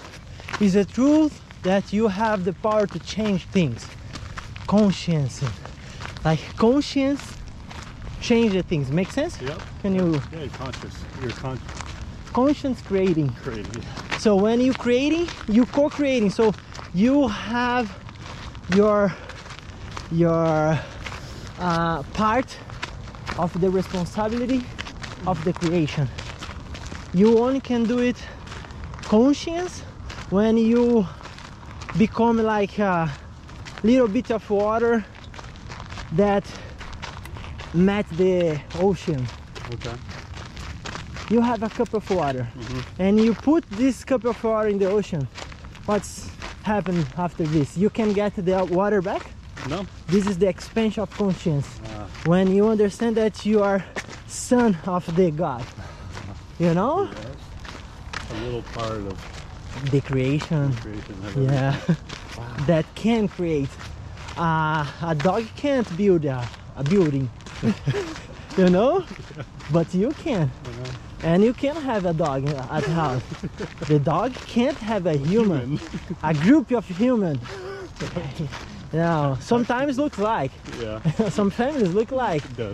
[0.60, 3.88] is the truth that you have the power to change things.
[4.66, 5.42] Conscience.
[6.22, 7.38] Like conscience
[8.20, 8.92] change the things.
[8.92, 9.40] Make sense?
[9.40, 9.58] Yep.
[9.80, 11.02] Can you Yeah, you're conscious.
[11.22, 11.60] You're con-
[12.34, 13.32] conscience creating?
[13.42, 13.82] creating.
[14.18, 16.28] So when you creating, you co-creating.
[16.28, 16.54] So
[16.92, 17.90] you have
[18.74, 19.14] your
[20.10, 20.78] your
[21.58, 22.56] uh, part
[23.38, 24.64] of the responsibility
[25.26, 26.08] of the creation.
[27.14, 28.16] You only can do it
[29.04, 29.80] conscious
[30.30, 31.06] when you
[31.96, 33.10] become like a
[33.82, 35.04] little bit of water
[36.12, 36.44] that
[37.74, 39.26] met the ocean.
[39.72, 39.94] Okay.
[41.30, 42.82] You have a cup of water Mhm.
[42.98, 45.28] and you put this cup of water in the ocean,
[45.86, 46.30] what's
[46.62, 47.76] happened after this?
[47.76, 49.32] You can get the water back.
[49.66, 49.86] No?
[50.06, 51.66] This is the expansion of conscience.
[51.84, 53.84] Uh, When you understand that you are
[54.26, 55.64] son of the God,
[56.58, 57.08] you know,
[58.30, 59.16] a little part of
[59.90, 60.72] the creation.
[60.74, 61.14] creation.
[61.24, 61.76] of Yeah.
[62.66, 63.70] that can create.
[64.36, 66.46] Uh, a dog can't build a,
[66.76, 67.28] a building,
[68.56, 69.04] you know,
[69.72, 70.50] but you can.
[71.24, 73.22] And you can have a dog at house.
[73.88, 75.80] the dog can't have a human,
[76.22, 77.40] a group of human.
[78.92, 81.00] Now, sometimes looks like Yeah.
[81.28, 82.72] some families look like the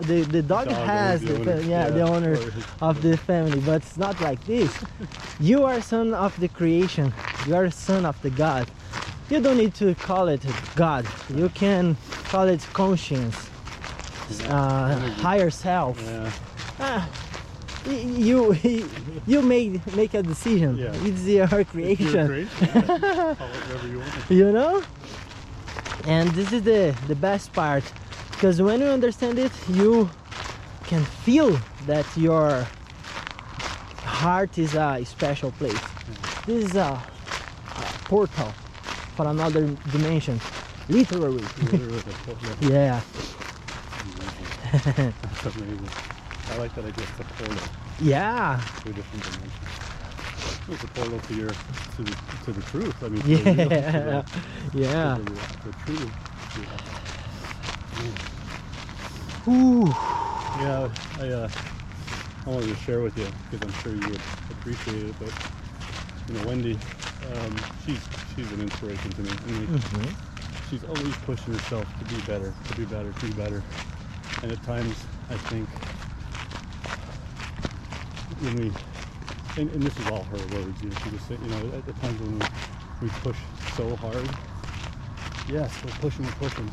[0.00, 1.60] the the dog, Dog has the the, owner.
[1.62, 2.38] yeah, the owner
[2.80, 4.72] of the family, but it's not like this.
[5.38, 7.12] you are son of the creation.
[7.46, 8.66] You are son of the God.
[9.28, 10.42] You don't need to call it
[10.76, 11.04] God.
[11.36, 11.96] You can
[12.32, 13.36] call it conscience,
[14.48, 16.00] uh, higher self.
[16.02, 16.30] Yeah.
[16.80, 17.08] Ah,
[17.86, 18.54] you
[19.26, 20.76] you make make a decision.
[20.78, 21.06] Yeah.
[21.06, 22.48] It's your creation.
[22.60, 23.34] Yeah.
[23.36, 24.30] Call it whatever you want.
[24.30, 24.82] you know
[26.06, 27.84] and this is the the best part
[28.34, 30.10] because when you understand it you
[30.86, 32.68] can feel that your
[34.04, 35.92] heart is a special place
[36.46, 37.02] this is a,
[37.76, 38.52] a portal
[39.16, 40.40] for another dimension
[40.88, 41.44] literally
[42.60, 43.00] yeah.
[44.72, 45.90] That's amazing.
[46.48, 47.04] I like that idea.
[47.04, 47.62] It's a portal
[48.00, 49.89] yeah a different dimension.
[50.70, 51.58] It's a portal to your
[51.96, 53.02] to the to the truth.
[53.02, 54.24] I mean, yeah the-
[54.72, 56.14] yeah the, the truth.
[59.48, 59.96] Ooh.
[60.54, 61.48] Yeah, I uh,
[62.46, 65.16] I wanted to share with you because I'm sure you would appreciate it.
[65.18, 65.34] But
[66.28, 66.82] you know, Wendy,
[67.22, 69.40] um, she's she's an inspiration to me.
[69.44, 70.16] I mean, Mhm.
[70.60, 73.66] she's always pushing herself to be better, to be better, to be better.
[74.42, 75.70] And at times, I think
[78.38, 78.76] when we,
[79.56, 81.84] and, and this is all her words, you know, she just said, you know, at
[81.84, 82.48] the times when we,
[83.00, 84.36] we push so hard,
[85.46, 86.72] yes, we're pushing, we're pushing.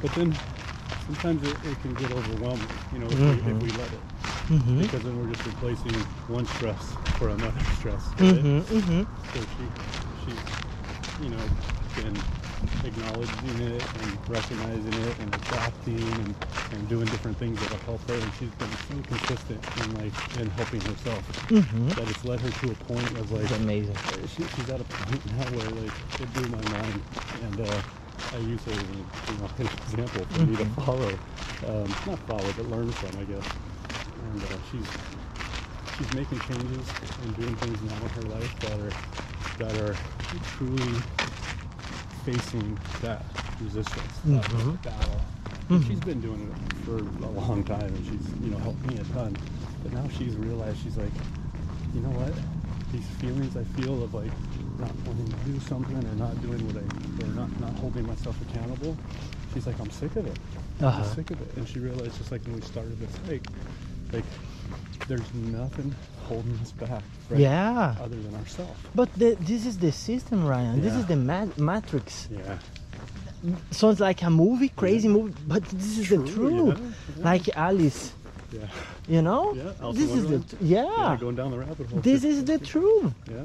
[0.00, 0.40] But then
[0.98, 4.04] sometimes it, it can get overwhelming, you know, if, we, if we let it.
[4.50, 4.78] Mhm.
[4.80, 8.14] Because then we're just replacing one stress for another stress.
[8.18, 8.28] right?
[8.44, 8.66] Mhm.
[8.70, 9.06] Mhm.
[9.32, 9.72] So she,
[10.14, 10.54] she's,
[11.18, 11.50] you know,
[11.94, 12.24] been
[12.82, 16.36] acknowledging it and recognizing it and adapting and,
[16.70, 18.22] and doing different things that'll help her.
[18.22, 21.94] And she's been so consistent in like in helping herself Mhm.
[21.94, 24.00] that it's led her to a point of like It's amazing.
[24.26, 27.82] she, she's at a point now where like it blew my mind and uh,
[28.32, 30.74] I use her as an, you know, an example for me to Mhm.
[30.74, 31.22] follow,
[31.62, 33.58] um, not follow but learn from I guess.
[34.16, 34.96] And uh, she's
[35.90, 38.96] she's making changes and doing things now in her life that are
[39.58, 40.00] that are
[40.44, 41.06] truly
[42.30, 43.22] facing that
[43.62, 44.82] resistance, that Mhm.
[44.82, 45.20] battle.
[45.70, 45.86] Mhm.
[45.86, 49.04] she's been doing it for a long time, and she's you know helped me a
[49.14, 49.36] ton.
[49.82, 51.12] But now she's realized she's like,
[51.94, 52.34] you know what?
[52.92, 54.30] These feelings I feel of like
[54.78, 56.84] not wanting to do something or not doing what I
[57.24, 58.96] or not not holding myself accountable.
[59.54, 60.38] She's like, I'm sick of it.
[60.82, 61.02] Uh-huh.
[61.02, 61.56] I'm sick of it.
[61.56, 63.46] And she realized just like when we started this hike,
[64.12, 64.24] like
[65.08, 65.94] there's nothing
[66.28, 67.02] holding us back.
[67.30, 67.40] Right?
[67.40, 67.94] Yeah.
[68.00, 68.72] Other than ourselves.
[68.94, 70.80] But the, this is the system, Ryan.
[70.80, 72.28] This is the ma- matrix.
[72.30, 72.58] Yeah.
[73.70, 76.34] Sounds like a movie, crazy movie, but this is the True,
[76.74, 76.78] truth.
[76.80, 76.86] yeah,
[77.18, 77.24] yeah.
[77.24, 78.12] Like Alice,
[78.52, 78.60] Yeah.
[79.06, 79.54] you know?
[79.54, 80.84] Yeah, this is the t- yeah.
[80.98, 81.16] Yeah.
[81.20, 82.00] Going down the rabbit hole.
[82.00, 83.12] this is the truth.
[83.30, 83.44] Yeah.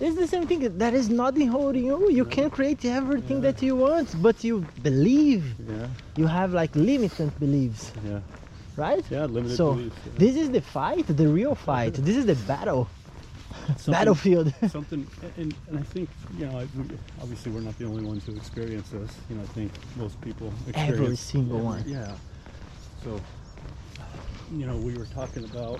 [0.00, 0.76] It's the same thing.
[0.78, 2.10] There is nothing holding you.
[2.10, 2.30] You No.
[2.30, 3.52] can create everything Yeah.
[3.52, 5.44] that you want, but you believe.
[5.68, 5.86] Yeah.
[6.16, 8.18] You have like limited beliefs, Yeah.
[8.76, 9.04] Right?
[9.10, 9.26] Yeah.
[9.26, 9.96] Limited so beliefs.
[10.06, 10.12] yeah.
[10.16, 11.94] this is the fight, the real fight.
[11.94, 12.88] this is the battle,
[13.76, 14.54] Something- battlefield.
[14.70, 15.06] something
[15.36, 16.08] and, and I think
[16.38, 16.66] you know
[17.20, 20.52] obviously we're not the only ones who experience this you know I think most people
[20.66, 21.84] experience Every single one.
[21.86, 22.14] yeah
[23.04, 23.20] so
[24.52, 25.78] you know we were talking about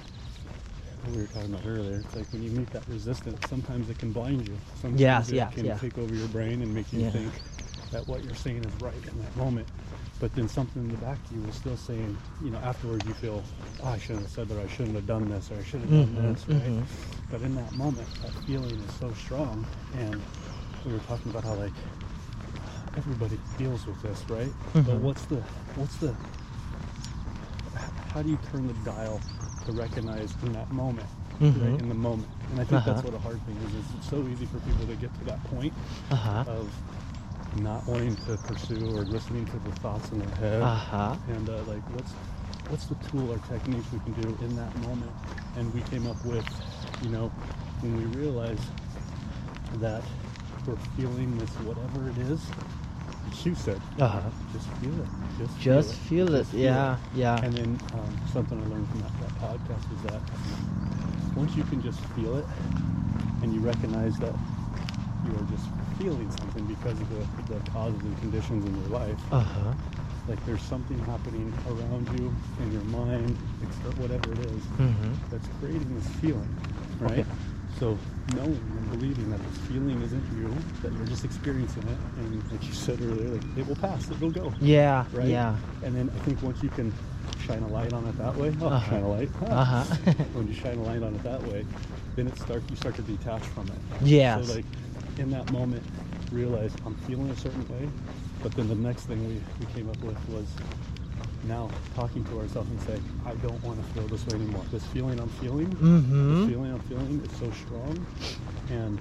[1.03, 3.99] what we were talking about earlier it's like when you meet that resistance sometimes it
[3.99, 5.79] can blind you sometimes Yes, it can yeah.
[5.79, 7.11] take over your brain and make you Yeah.
[7.11, 7.33] think
[7.91, 9.67] that what you're saying is right in that moment
[10.23, 13.15] but then something in the back of you is still saying you know afterwards you
[13.15, 13.45] feel
[13.83, 15.81] oh, I shouldn't have said that or I shouldn't have done this or I should
[15.83, 16.87] have done Mhm, this right mhm.
[17.31, 19.67] but in that moment, that feeling is so strong.
[19.95, 20.23] And
[20.85, 21.73] we were talking about how like
[22.97, 24.55] everybody deals with this, right?
[24.75, 25.03] But Mhm.
[25.03, 25.43] what's the
[25.77, 26.15] what's the
[28.13, 29.23] how do you turn the dial
[29.65, 31.09] to recognize in that moment,
[31.41, 31.79] right?
[31.79, 32.29] In the moment.
[32.51, 33.03] And I think that's Uh-huh.
[33.03, 33.75] what a hard thing is.
[33.75, 35.73] Is it's so easy for people to get to that point
[36.11, 36.45] Uh huh.
[36.47, 36.73] of
[37.55, 41.19] not wanting to pursue or listening to the thoughts in their head Uh huh.
[41.27, 42.19] and uh, like what's
[42.67, 45.17] what's the tool or technique we can do in that moment
[45.55, 46.63] and we came up with
[47.01, 47.35] you know
[47.81, 48.73] when we realize
[49.73, 50.07] that
[50.65, 52.55] we're feeling this whatever it is
[53.45, 54.31] you said Uh huh.
[54.47, 56.47] just feel it just Just feel it, feel it.
[56.47, 56.99] just feel Yeah.
[57.11, 57.43] Yeah.
[57.43, 60.23] and then um, something I learned from that, that podcast is that
[61.35, 62.49] once you can just feel it
[63.41, 64.37] and you recognize that
[65.23, 65.71] you are just
[66.03, 69.73] feeling something because of the, the causes and conditions in your life Uh huh.
[70.29, 73.37] like there's something happening around you in your mind,
[73.99, 75.17] whatever it is, Mhm.
[75.31, 76.49] that's creating this feeling,
[77.01, 77.21] right?
[77.21, 77.25] Okay.
[77.79, 77.99] So
[78.35, 82.67] knowing and believing that this feeling isn't you, that you're just experiencing it, and like
[82.67, 84.53] you said earlier, like it will pass, it'll go.
[84.61, 85.27] Yeah, Right?
[85.29, 85.55] yeah.
[85.83, 86.93] And then I think once you can
[87.39, 88.91] shine a light on it that way, oh, Uh-huh.
[88.91, 89.31] shine a light.
[89.51, 89.85] Uh-huh.
[90.35, 91.65] when you shine a light on it that way,
[92.17, 93.79] then it start you start to detach from it.
[94.05, 94.41] Yeah.
[94.41, 94.67] So like
[95.19, 95.83] in that moment,
[96.31, 97.91] realize I'm feeling a certain way,
[98.43, 100.49] but then the next thing we, we came up with was
[101.45, 104.65] now talking to ourselves and saying, I don't want to feel this way anymore.
[104.71, 106.29] This feeling I'm feeling, Mhm.
[106.39, 108.07] this feeling I'm feeling is so strong,
[108.69, 108.99] and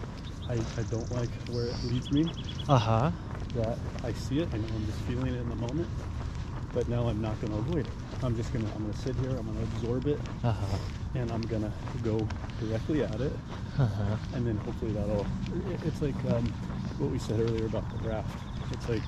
[0.49, 2.29] I, I don't like where it leads me.
[2.67, 3.11] Uh-huh.
[3.55, 5.87] That I see it, I know I'm just feeling it in the moment,
[6.73, 7.93] but now I'm not going to avoid it.
[8.23, 10.77] I'm just gonna I'm gonna sit here, I'm gonna absorb it, Uh-huh.
[11.15, 11.71] and I'm gonna
[12.03, 12.27] go
[12.59, 13.33] directly at it,
[13.79, 14.15] Uh-huh.
[14.33, 15.25] and then hopefully that'll.
[15.83, 16.45] It's like um,
[16.99, 18.29] what we said earlier about the raft.
[18.71, 19.01] It's like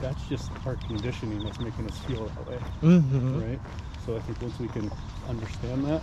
[0.00, 3.40] that's just our conditioning that's making us feel that way, Mm-hmm.
[3.40, 3.60] right?
[4.06, 4.90] So I think once we can
[5.28, 6.02] understand that,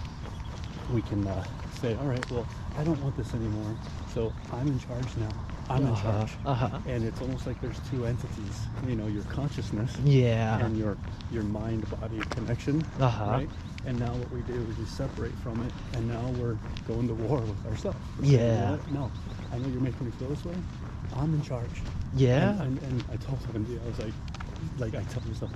[0.92, 2.46] we can uh, say, all right, well,
[2.78, 3.76] I don't want this anymore,
[4.14, 5.32] so I'm in charge now.
[5.70, 6.12] I'm in Uh-huh.
[6.12, 6.80] charge, Uh-huh.
[6.86, 8.70] and it's almost like there's two entities.
[8.82, 10.58] You know, your consciousness Yeah.
[10.60, 10.98] and your
[11.30, 13.32] your mind body connection Uh-huh.
[13.32, 13.50] right
[13.84, 17.14] and now what we do is we separate from it and now we're going to
[17.16, 18.72] war with ourselves We're saying, "You Yeah.
[18.72, 18.88] what?
[18.90, 19.14] no
[19.52, 20.64] i know you're making me feel this way
[21.12, 22.54] i'm in charge Yeah.
[22.62, 24.16] and, and, and i told him i was like
[24.78, 25.52] like i tell myself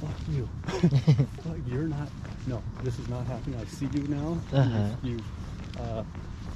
[0.00, 0.50] fuck you
[1.42, 2.12] fuck, you're not
[2.46, 4.96] no this is not happening i see you now Uh-huh.
[5.02, 5.32] you've, you've
[5.76, 6.04] uh,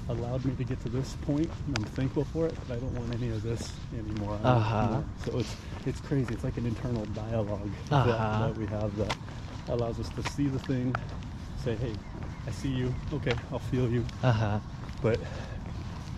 [0.08, 2.94] allowed me to get to this point and i'm thankful for it but i don't
[2.94, 4.86] want any of this anymore Uh-huh.
[4.86, 5.04] more.
[5.24, 5.54] so it's
[5.86, 8.06] it's crazy it's like an internal dialogue Uh-huh.
[8.10, 9.14] that, that we have that
[9.68, 10.96] allows us to see the thing
[11.62, 11.94] say hey
[12.46, 14.58] i see you okay i'll feel you Uh-huh.
[15.02, 15.20] but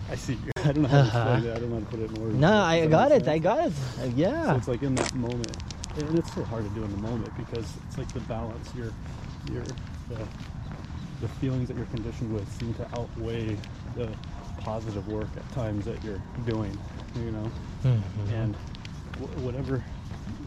[0.09, 1.29] i see you i don't know how to Uh-huh.
[1.29, 3.27] explain it i don't know how to put it in words No, I got it.
[3.27, 3.73] I got it.
[3.99, 4.55] Uh, so Yeah.
[4.55, 5.51] it's like in that moment
[5.97, 8.93] and it's so hard to do in the moment because it's like the balance your
[9.51, 9.63] your
[10.07, 10.15] the,
[11.21, 13.57] the feelings that you're conditioned with seem to outweigh
[13.95, 14.09] the
[14.57, 16.77] positive work at times that you're doing
[17.15, 17.51] you know
[17.83, 18.29] Mhm.
[18.31, 18.55] and
[19.19, 19.83] wh- whatever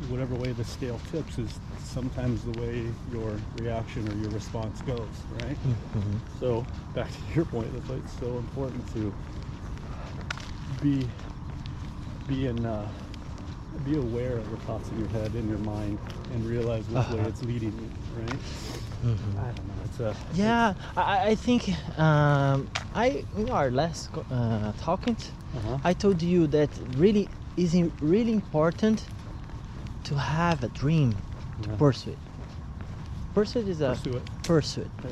[0.08, 5.22] whatever way the scale tips is sometimes the way your reaction or your response goes
[5.40, 5.56] right
[5.96, 6.20] Mhm.
[6.40, 6.64] so
[6.94, 9.12] back to your point that's why it's so important to
[10.82, 11.08] be
[12.28, 12.88] be in uh,
[13.84, 15.98] be aware of the thoughts in your head in your mind
[16.32, 17.28] and realize which way Uh-huh.
[17.28, 17.90] it's leading you
[18.22, 18.38] right
[19.02, 19.38] Mhm.
[19.38, 21.68] i don't know it's a Yeah, I, I think
[21.98, 25.16] um, I in our last uh, talking,
[25.56, 25.78] uh-huh.
[25.84, 29.04] I told you that really is really important
[30.04, 31.10] to have a dream,
[31.62, 31.76] to Yeah.
[31.76, 32.18] pursue it.
[33.34, 33.96] Pursue it is a
[34.42, 35.10] pursue it yeah.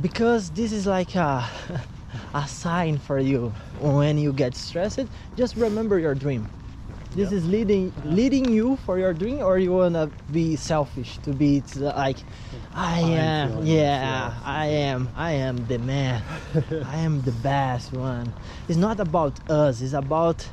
[0.00, 1.44] because this is like a
[2.34, 5.06] a sign for you when you get stressed.
[5.36, 6.46] Just remember your dream.
[7.14, 7.38] This Yeah.
[7.38, 8.14] is leading Yeah.
[8.14, 12.18] leading you for your dream, or you wanna be selfish to be like,
[12.74, 14.32] I I'm yeah.
[14.44, 16.22] I am, I am the man,
[16.84, 18.32] I am the best one.
[18.68, 19.80] It's not about us.
[19.80, 20.48] It's about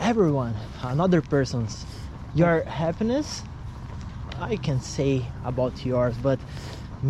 [0.00, 1.84] everyone, another person's.
[2.34, 3.42] Your happiness,
[4.40, 6.40] I can say about yours, but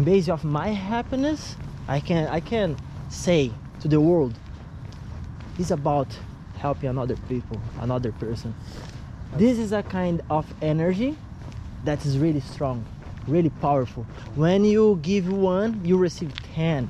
[0.04, 1.56] based of my happiness,
[1.88, 2.76] I can I can
[3.08, 4.34] say to the world,
[5.58, 6.08] it's about
[6.64, 8.54] helping another people, another person.
[9.36, 11.14] This is a kind of energy
[11.84, 12.86] that is really strong,
[13.26, 14.06] really powerful.
[14.34, 16.86] When you give one, you receive ten.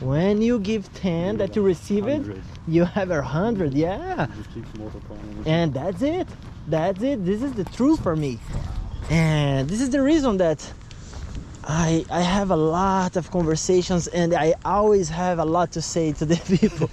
[0.00, 2.22] When you give ten, that you receive it,
[2.66, 3.74] you have a hundred.
[3.74, 6.26] Yeah It just keeps multiplying and that's it
[6.66, 8.32] that's it this is the truth for me
[9.08, 10.58] and this is the reason that
[11.68, 16.12] i i have a lot of conversations and i always have a lot to say
[16.12, 16.88] to the people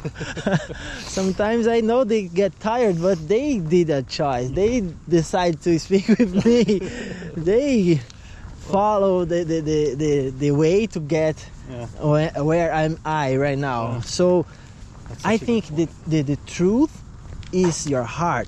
[1.06, 6.08] sometimes i know they get tired but they did a choice they decide to speak
[6.18, 6.80] with me
[7.38, 8.02] they
[8.58, 13.58] follow the the, the, the, the way to get yeah where, where i'm i right
[13.58, 14.02] now Yeah.
[14.02, 14.46] so
[15.26, 17.04] I such a good think the, the, the truth
[17.52, 18.48] is your heart.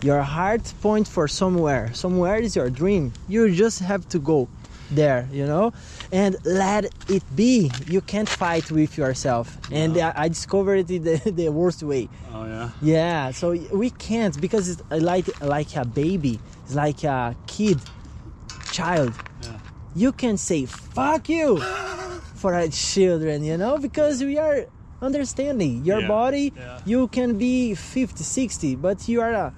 [0.00, 1.92] Your heart points for somewhere.
[1.92, 3.12] Somewhere is your dream.
[3.28, 4.48] You just have to go
[4.90, 5.72] there, you know,
[6.12, 7.70] and let it be.
[7.88, 9.58] You can't fight with yourself.
[9.70, 10.00] And No.
[10.02, 12.08] I, I discovered it the, the worst way.
[12.34, 16.38] oh yeah Yeah, so we can't because it's like like a baby.
[16.64, 17.78] It's like a kid,
[18.70, 19.12] child.
[19.42, 19.58] yeah
[19.94, 21.58] You can say "fuck you"
[22.40, 24.66] for our children, you know, because we are
[25.00, 26.52] understanding your Yeah, body.
[26.56, 26.80] yeah.
[26.84, 29.52] You can be 50, 60, but you are a,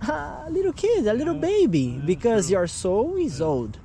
[0.02, 2.52] a little kid, a little Yeah, baby, yeah, because true.
[2.58, 3.46] your soul is Yeah.
[3.46, 3.78] old,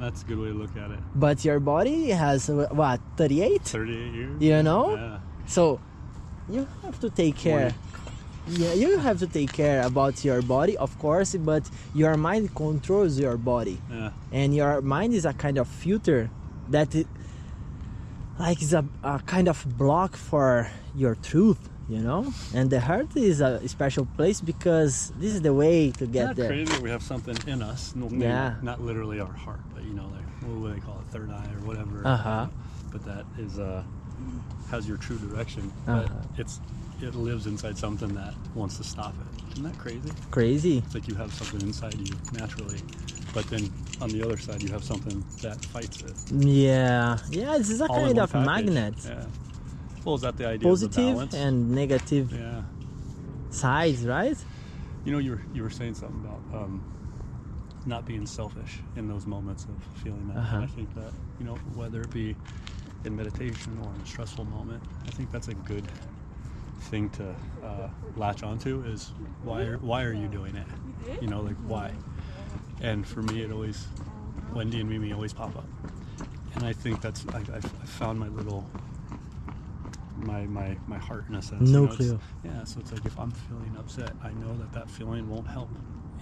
[0.00, 3.62] that's a good way to look at it but your body has what 38.
[3.62, 4.84] 38 years You know?
[4.96, 5.80] yeah So
[6.48, 7.74] you have to take care.
[8.48, 11.62] Yeah, you have to take care about your body, of course, but
[11.94, 13.78] your mind controls your body.
[13.90, 16.30] yeah and your mind is a kind of filter
[16.74, 17.06] that it,
[18.38, 21.60] like it's a, a kind of block for your truth
[21.94, 22.20] you know
[22.56, 26.48] and the heart is a special place because this is the way to get there
[26.54, 27.80] crazy we have something in us?
[27.96, 28.54] No, maybe Yeah.
[28.70, 31.50] Not literally our heart, but you know, like what do they call it, third eye
[31.56, 31.96] or whatever.
[32.14, 32.46] Uh-huh.
[32.92, 33.82] But that is uh,
[34.70, 35.64] has your true direction.
[35.88, 36.06] Uh-huh.
[36.06, 36.54] But it's
[37.02, 39.52] it lives inside something that wants to stop it.
[39.52, 40.10] Isn't that crazy?
[40.30, 42.80] crazy It's like you have something inside you naturally,
[43.34, 43.64] but then
[44.00, 46.14] on the other side you have something that fights it.
[46.30, 48.46] yeah yeah this is a All in kind of package.
[48.46, 49.24] magnet Yeah.
[50.04, 50.68] Well, is that the idea?
[50.82, 52.62] of the and negative yeah.
[53.50, 54.36] sides right
[55.04, 56.82] You know, you were you were saying something about um,
[57.86, 60.38] not being selfish in those moments of feeling that.
[60.38, 60.56] Uh-huh.
[60.56, 62.36] And I think that you know, whether it be
[63.04, 65.84] in meditation or in a stressful moment, I think that's a good
[66.82, 67.34] thing to
[67.64, 68.82] uh, latch onto.
[68.84, 70.66] Is why are, why are you doing it?
[71.22, 71.92] You know, like why?
[72.80, 73.86] And for me, it always
[74.54, 75.66] Wendy and Mimi always pop up,
[76.54, 78.68] and I think that's I, I've found my little.
[80.24, 81.68] My, my, my heart in a sense.
[81.70, 82.20] you know, Nucleo.
[82.44, 85.68] yeah, so it's like if I'm feeling upset, I know that that feeling won't help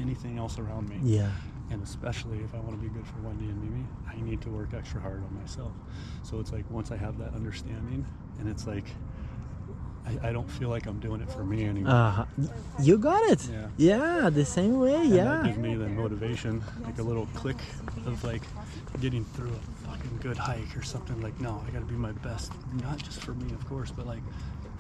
[0.01, 0.99] anything else around me.
[1.03, 1.31] yeah
[1.71, 4.51] And especially if I want to be good for Wendy and Mimi, I need to
[4.51, 5.73] work extra hard on myself.
[6.23, 8.07] So it's like once I have that understanding,
[8.39, 8.87] and it's like
[10.07, 11.93] I, I don't feel like I'm doing it for me anymore.
[11.93, 12.25] uh
[12.81, 13.67] you got it Yeah.
[13.77, 17.59] yeah the same way And yeah that gives me the motivation, like a little click
[18.07, 18.43] of like
[19.01, 19.78] getting through fucking
[20.19, 21.21] good hike or something.
[21.21, 22.53] Like, no, I got to be my best,
[22.83, 24.23] not just for me, of course, but like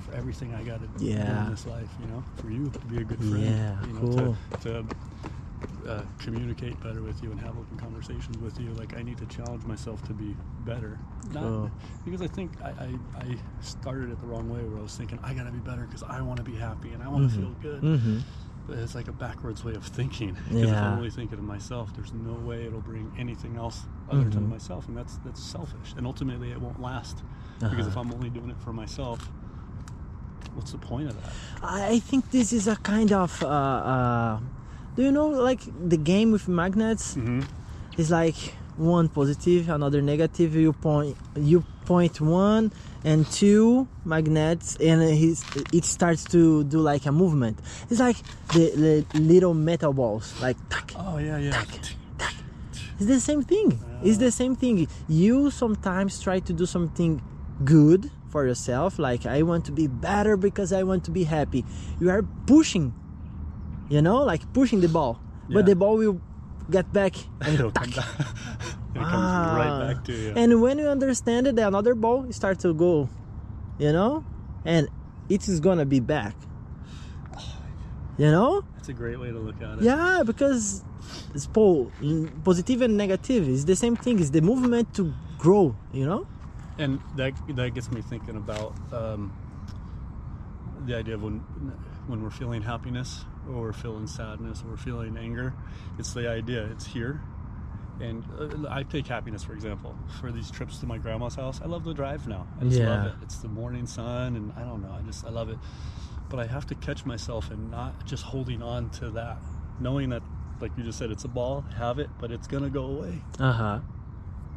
[0.04, 1.06] for everything I got to do
[1.44, 1.88] in this life.
[2.00, 3.44] You know, for you to be a good friend.
[3.44, 4.36] Yeah, you know, cool.
[4.60, 8.70] to, to uh, communicate better with you and have open conversations with you.
[8.74, 10.98] Like, I need to challenge myself to be better.
[11.32, 11.70] Not Cool.
[12.04, 15.18] because I think I, I, I started it the wrong way, where I was thinking
[15.22, 17.36] I got to be better because I want to be happy and I want to
[17.36, 17.80] feel good.
[17.80, 18.18] hmm
[18.66, 20.36] But it's like a backwards way of thinking.
[20.48, 24.24] Because if I'm only thinking of myself, there's no way it'll bring anything else other
[24.24, 24.50] than Mhm.
[24.50, 25.94] myself, and that's that's selfish.
[25.96, 27.16] And ultimately, it won't last.
[27.60, 28.00] Because if Uh-huh.
[28.00, 29.18] I'm only doing it for myself,
[30.54, 31.32] what's the point of that?
[31.62, 34.38] I think this is a kind of uh, uh,
[34.96, 37.42] do you know like the game with magnets Mm-hmm.
[38.00, 42.70] is like one positive another negative you point you point one
[43.04, 45.02] and two magnets and
[45.72, 47.58] it starts to do like a movement
[47.90, 48.16] it's like
[48.52, 51.64] the, the little metal balls like tack, Oh yeah, yeah.
[52.98, 57.22] It's the same thing it's the same thing you sometimes try to do something
[57.64, 61.64] good for yourself like i want to be better because i want to be happy
[62.00, 62.92] you are pushing
[63.88, 65.18] you know like pushing the ball
[65.48, 65.54] Yeah.
[65.54, 66.20] but the ball will
[66.70, 68.04] get back and It'll come back.
[68.94, 69.56] it comes Ah.
[69.56, 70.32] right back to you.
[70.36, 73.08] and when you understand it another ball starts to go
[73.78, 74.24] you know
[74.64, 74.88] and
[75.28, 76.34] it is gonna be back
[78.18, 79.84] you know That's a great way to look at it.
[79.84, 80.84] yeah because
[81.34, 81.90] it's po-
[82.44, 86.26] positive and negative it's the same thing it's the movement to grow you know
[86.78, 89.32] And that that gets me thinking about um,
[90.86, 91.36] the idea of when
[92.06, 95.52] when we're feeling happiness or we're feeling sadness or we're feeling anger.
[95.98, 96.62] It's the idea.
[96.72, 97.20] It's here.
[98.00, 99.92] And uh, I take happiness for example.
[100.20, 102.46] For these trips to my grandma's house, I love the drive now.
[102.60, 103.14] I just love it.
[103.24, 104.92] It's the morning sun, and I don't know.
[104.92, 105.58] I just I love it.
[106.30, 109.38] But I have to catch myself and not just holding on to that,
[109.80, 110.22] knowing that,
[110.60, 111.64] like you just said, it's a ball.
[111.76, 113.80] Have it, but it's gonna go away uh-huh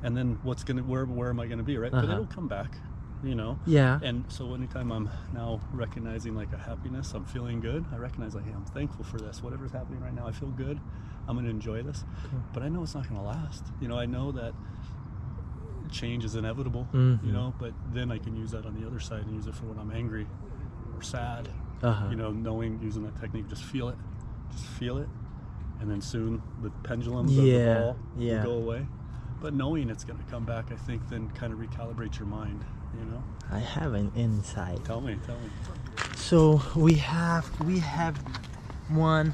[0.03, 1.91] and then what's gonna where where am I gonna be right?
[1.91, 2.13] But Uh-huh.
[2.13, 2.75] it'll come back,
[3.23, 3.59] you know.
[3.67, 7.85] yeah And so anytime I'm now recognizing like a happiness, I'm feeling good.
[7.93, 9.43] I recognize like, hey, I'm thankful for this.
[9.43, 10.79] Whatever's happening right now, I feel good.
[11.27, 12.03] I'm gonna enjoy this.
[12.31, 12.39] Cool.
[12.51, 13.63] But I know it's not gonna last.
[13.79, 14.53] You know, I know that
[15.91, 16.87] change is inevitable.
[16.93, 17.23] Mhm.
[17.23, 19.53] You know, but then I can use that on the other side and use it
[19.55, 20.27] for when I'm angry
[20.95, 21.47] or sad.
[21.83, 23.97] uh-huh You know, knowing using that technique, just feel it,
[24.51, 25.09] just feel it,
[25.81, 28.45] and then soon the pendulums of Yeah, the ball yeah.
[28.45, 28.85] will go away.
[29.41, 32.63] But knowing it's going to come back, I think, then kind of recalibrates your mind.
[32.97, 35.49] You know, i have an insight tell me, tell me.
[36.15, 38.17] so we have we have
[38.89, 39.33] one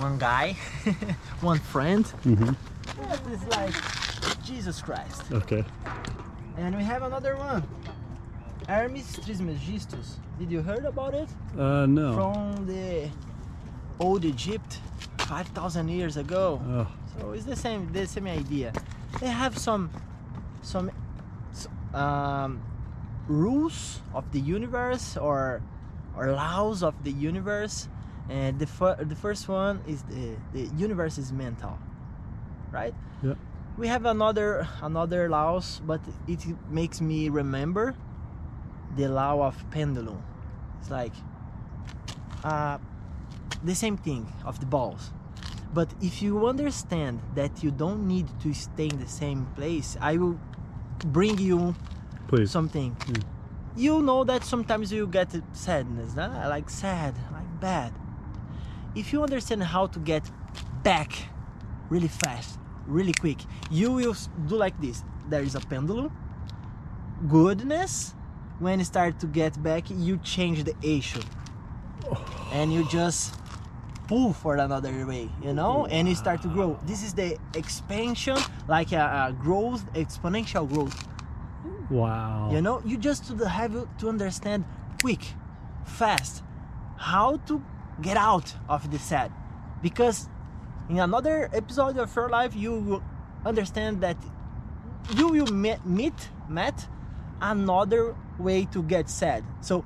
[0.00, 0.52] one guy
[1.40, 3.32] one friend Mm-hmm.
[3.32, 5.64] is like jesus christ Okay.
[6.56, 7.62] and we have another one
[8.68, 12.14] hermes trismegistus did you heard about it Uh, no.
[12.14, 13.08] from the
[14.00, 14.80] old egypt
[15.32, 16.60] 5000 years ago.
[16.60, 18.72] Oh, so it's the same the same idea.
[19.18, 19.88] They have some
[20.60, 20.92] some
[21.94, 22.60] um,
[23.28, 25.62] rules of the universe or
[26.16, 27.88] or laws of the universe.
[28.28, 31.76] And the, fir- the first one is the, the universe is mental
[32.70, 32.94] right?
[33.22, 33.34] Yeah.
[33.76, 37.94] we have another another laws but it makes me remember
[38.96, 40.22] the law of pendulum.
[40.80, 41.12] It's like
[42.44, 42.78] uh,
[43.62, 45.10] the same thing of the balls
[45.72, 50.16] but if you understand that you don't need to stay in the same place i
[50.16, 50.38] will
[51.06, 51.74] bring you
[52.28, 52.50] Please.
[52.50, 52.96] something.
[53.08, 53.14] Yeah.
[53.74, 57.92] You know that sometimes you get sadness, like sad, like bad.
[58.94, 60.30] If you understand how to get
[60.82, 61.12] back
[61.88, 63.38] really fast, really quick,
[63.70, 64.16] you will
[64.46, 65.02] do like this.
[65.28, 66.12] There is a pendulum.
[67.28, 68.14] Goodness.
[68.58, 71.22] When you start to get back, you change the issue,
[72.52, 73.34] and you just
[74.08, 75.92] pull for another way, you know, mm-hmm.
[75.92, 76.78] and you start to grow.
[76.84, 78.36] This is the expansion,
[78.68, 81.08] like a, a growth, exponential growth.
[81.90, 82.50] Wow.
[82.52, 84.64] You know, you just to have to understand
[85.00, 85.20] quick,
[85.84, 86.42] fast,
[86.96, 87.62] how to
[88.00, 89.32] get out of the sad.
[89.82, 90.28] Because
[90.88, 93.02] in another episode of your life, you will
[93.44, 94.16] understand that
[95.16, 96.86] you will meet meet met
[97.40, 99.44] another way to get sad.
[99.60, 99.84] So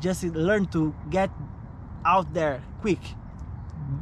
[0.00, 1.30] just learn to get
[2.04, 3.00] out there quick.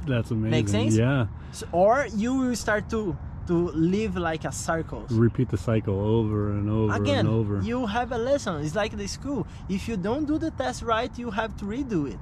[0.07, 0.51] That's amazing.
[0.51, 0.95] Make sense?
[0.97, 1.27] Yeah.
[1.53, 3.17] So, or you will start to
[3.47, 5.07] to live like a circle.
[5.11, 7.61] Repeat the cycle over and over again and over.
[7.63, 11.17] you have a lesson it's like the school if you don't do the test right
[11.17, 12.19] you have to redo it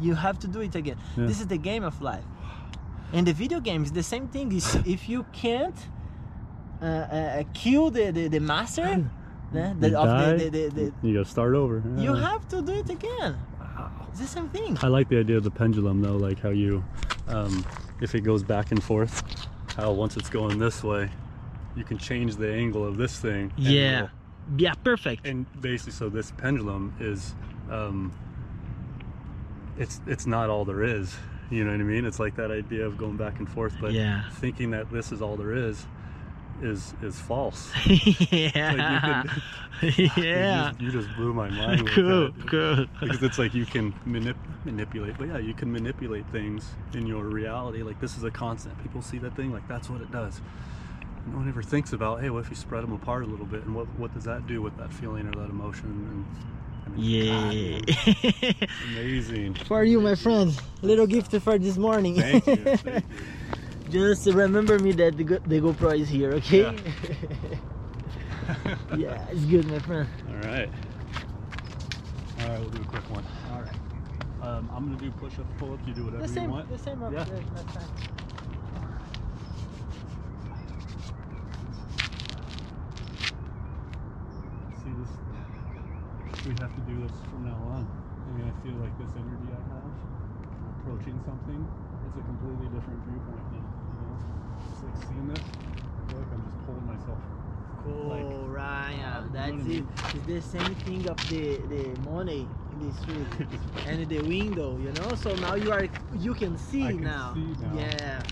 [0.00, 1.26] you have to do it again Yeah.
[1.26, 2.24] this is the game of life
[3.14, 4.66] and the video game is the same thing is
[4.96, 5.78] if you can't
[6.82, 8.84] uh, uh, kill the, the, the master
[9.52, 11.82] the, the, You of die, the, the, you gotta start over.
[11.96, 13.36] you have to do it again
[14.12, 16.84] it's the same thing I like the idea of the pendulum though, like how you,
[17.28, 17.64] um,
[18.00, 19.22] if it goes back and forth,
[19.76, 21.10] how once it's going this way,
[21.74, 23.52] you can change the angle of this thing.
[23.56, 24.08] yeah
[24.56, 27.34] yeah perfect And basically, so this pendulum is,
[27.70, 28.12] um,
[29.78, 31.14] it's it's not all there is.
[31.50, 32.04] You know what I mean?
[32.04, 34.22] It's like that idea of going back and forth, but Yeah.
[34.32, 35.86] thinking that this is all there is,
[36.62, 37.70] is is false.
[38.30, 39.24] yeah.
[39.82, 40.68] You yeah.
[40.68, 41.82] just, you just blew my mind.
[41.82, 42.46] with cool that.
[42.46, 42.86] cool.
[43.00, 47.24] Because it's like you can manip- manipulate but yeah you can manipulate things in your
[47.24, 47.82] reality.
[47.82, 48.80] Like this is a constant.
[48.82, 50.40] People see that thing like that's what it does.
[51.26, 53.64] No one ever thinks about hey what if you spread them apart a little bit?
[53.64, 56.24] And what what does that do with that feeling or that emotion?
[56.86, 57.80] And, and yeah.
[57.80, 59.54] God, amazing.
[59.54, 60.56] For you my friend.
[60.82, 62.16] Little gift for this morning.
[62.16, 63.02] Thank you, thank you.
[63.92, 66.76] Just remember me that the, the gopro is here okay?
[68.96, 69.24] Yeah.
[69.30, 70.08] It's good my friend.
[70.28, 70.68] All right.
[72.40, 73.24] All right we'll do a quick one.
[73.52, 73.76] All right.
[74.42, 76.68] Um, i'm gonna do push-ups pull-ups you do whatever the same you want.
[76.68, 77.24] the same up Yeah.
[77.24, 77.86] there, that's fine.
[84.82, 85.12] see this?
[86.46, 87.86] We have to do this from now on.
[87.86, 89.92] I mean i feel like this energy i have
[90.80, 91.60] approaching something
[92.08, 93.61] it's a completely different viewpoint now you know it's
[94.92, 95.40] like seeing this
[95.98, 97.20] i feel like i'm just pulling myself.
[97.82, 99.32] Cool Like, Ryan.
[99.34, 99.84] You know that's I it.
[100.14, 103.28] It's the same thing of the the money in the street
[103.84, 105.14] and the window you know?
[105.14, 107.34] So now you are you can see I can now.
[107.34, 107.76] see now.
[107.78, 108.22] yeah.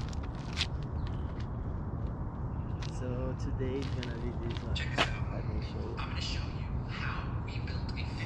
[2.90, 4.76] So today is gonna be this one.
[5.32, 5.96] Let me show you.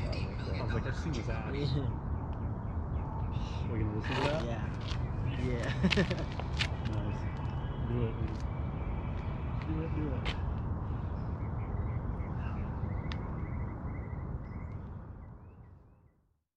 [0.05, 1.55] How we built i was like i've seen this ad.
[1.57, 1.89] Yeah
[3.69, 4.43] we're gonna listen to that?
[4.45, 4.61] Yeah.
[5.39, 5.73] Yeah.
[5.83, 6.17] nice
[7.95, 8.39] do it man.
[9.69, 10.44] do it do it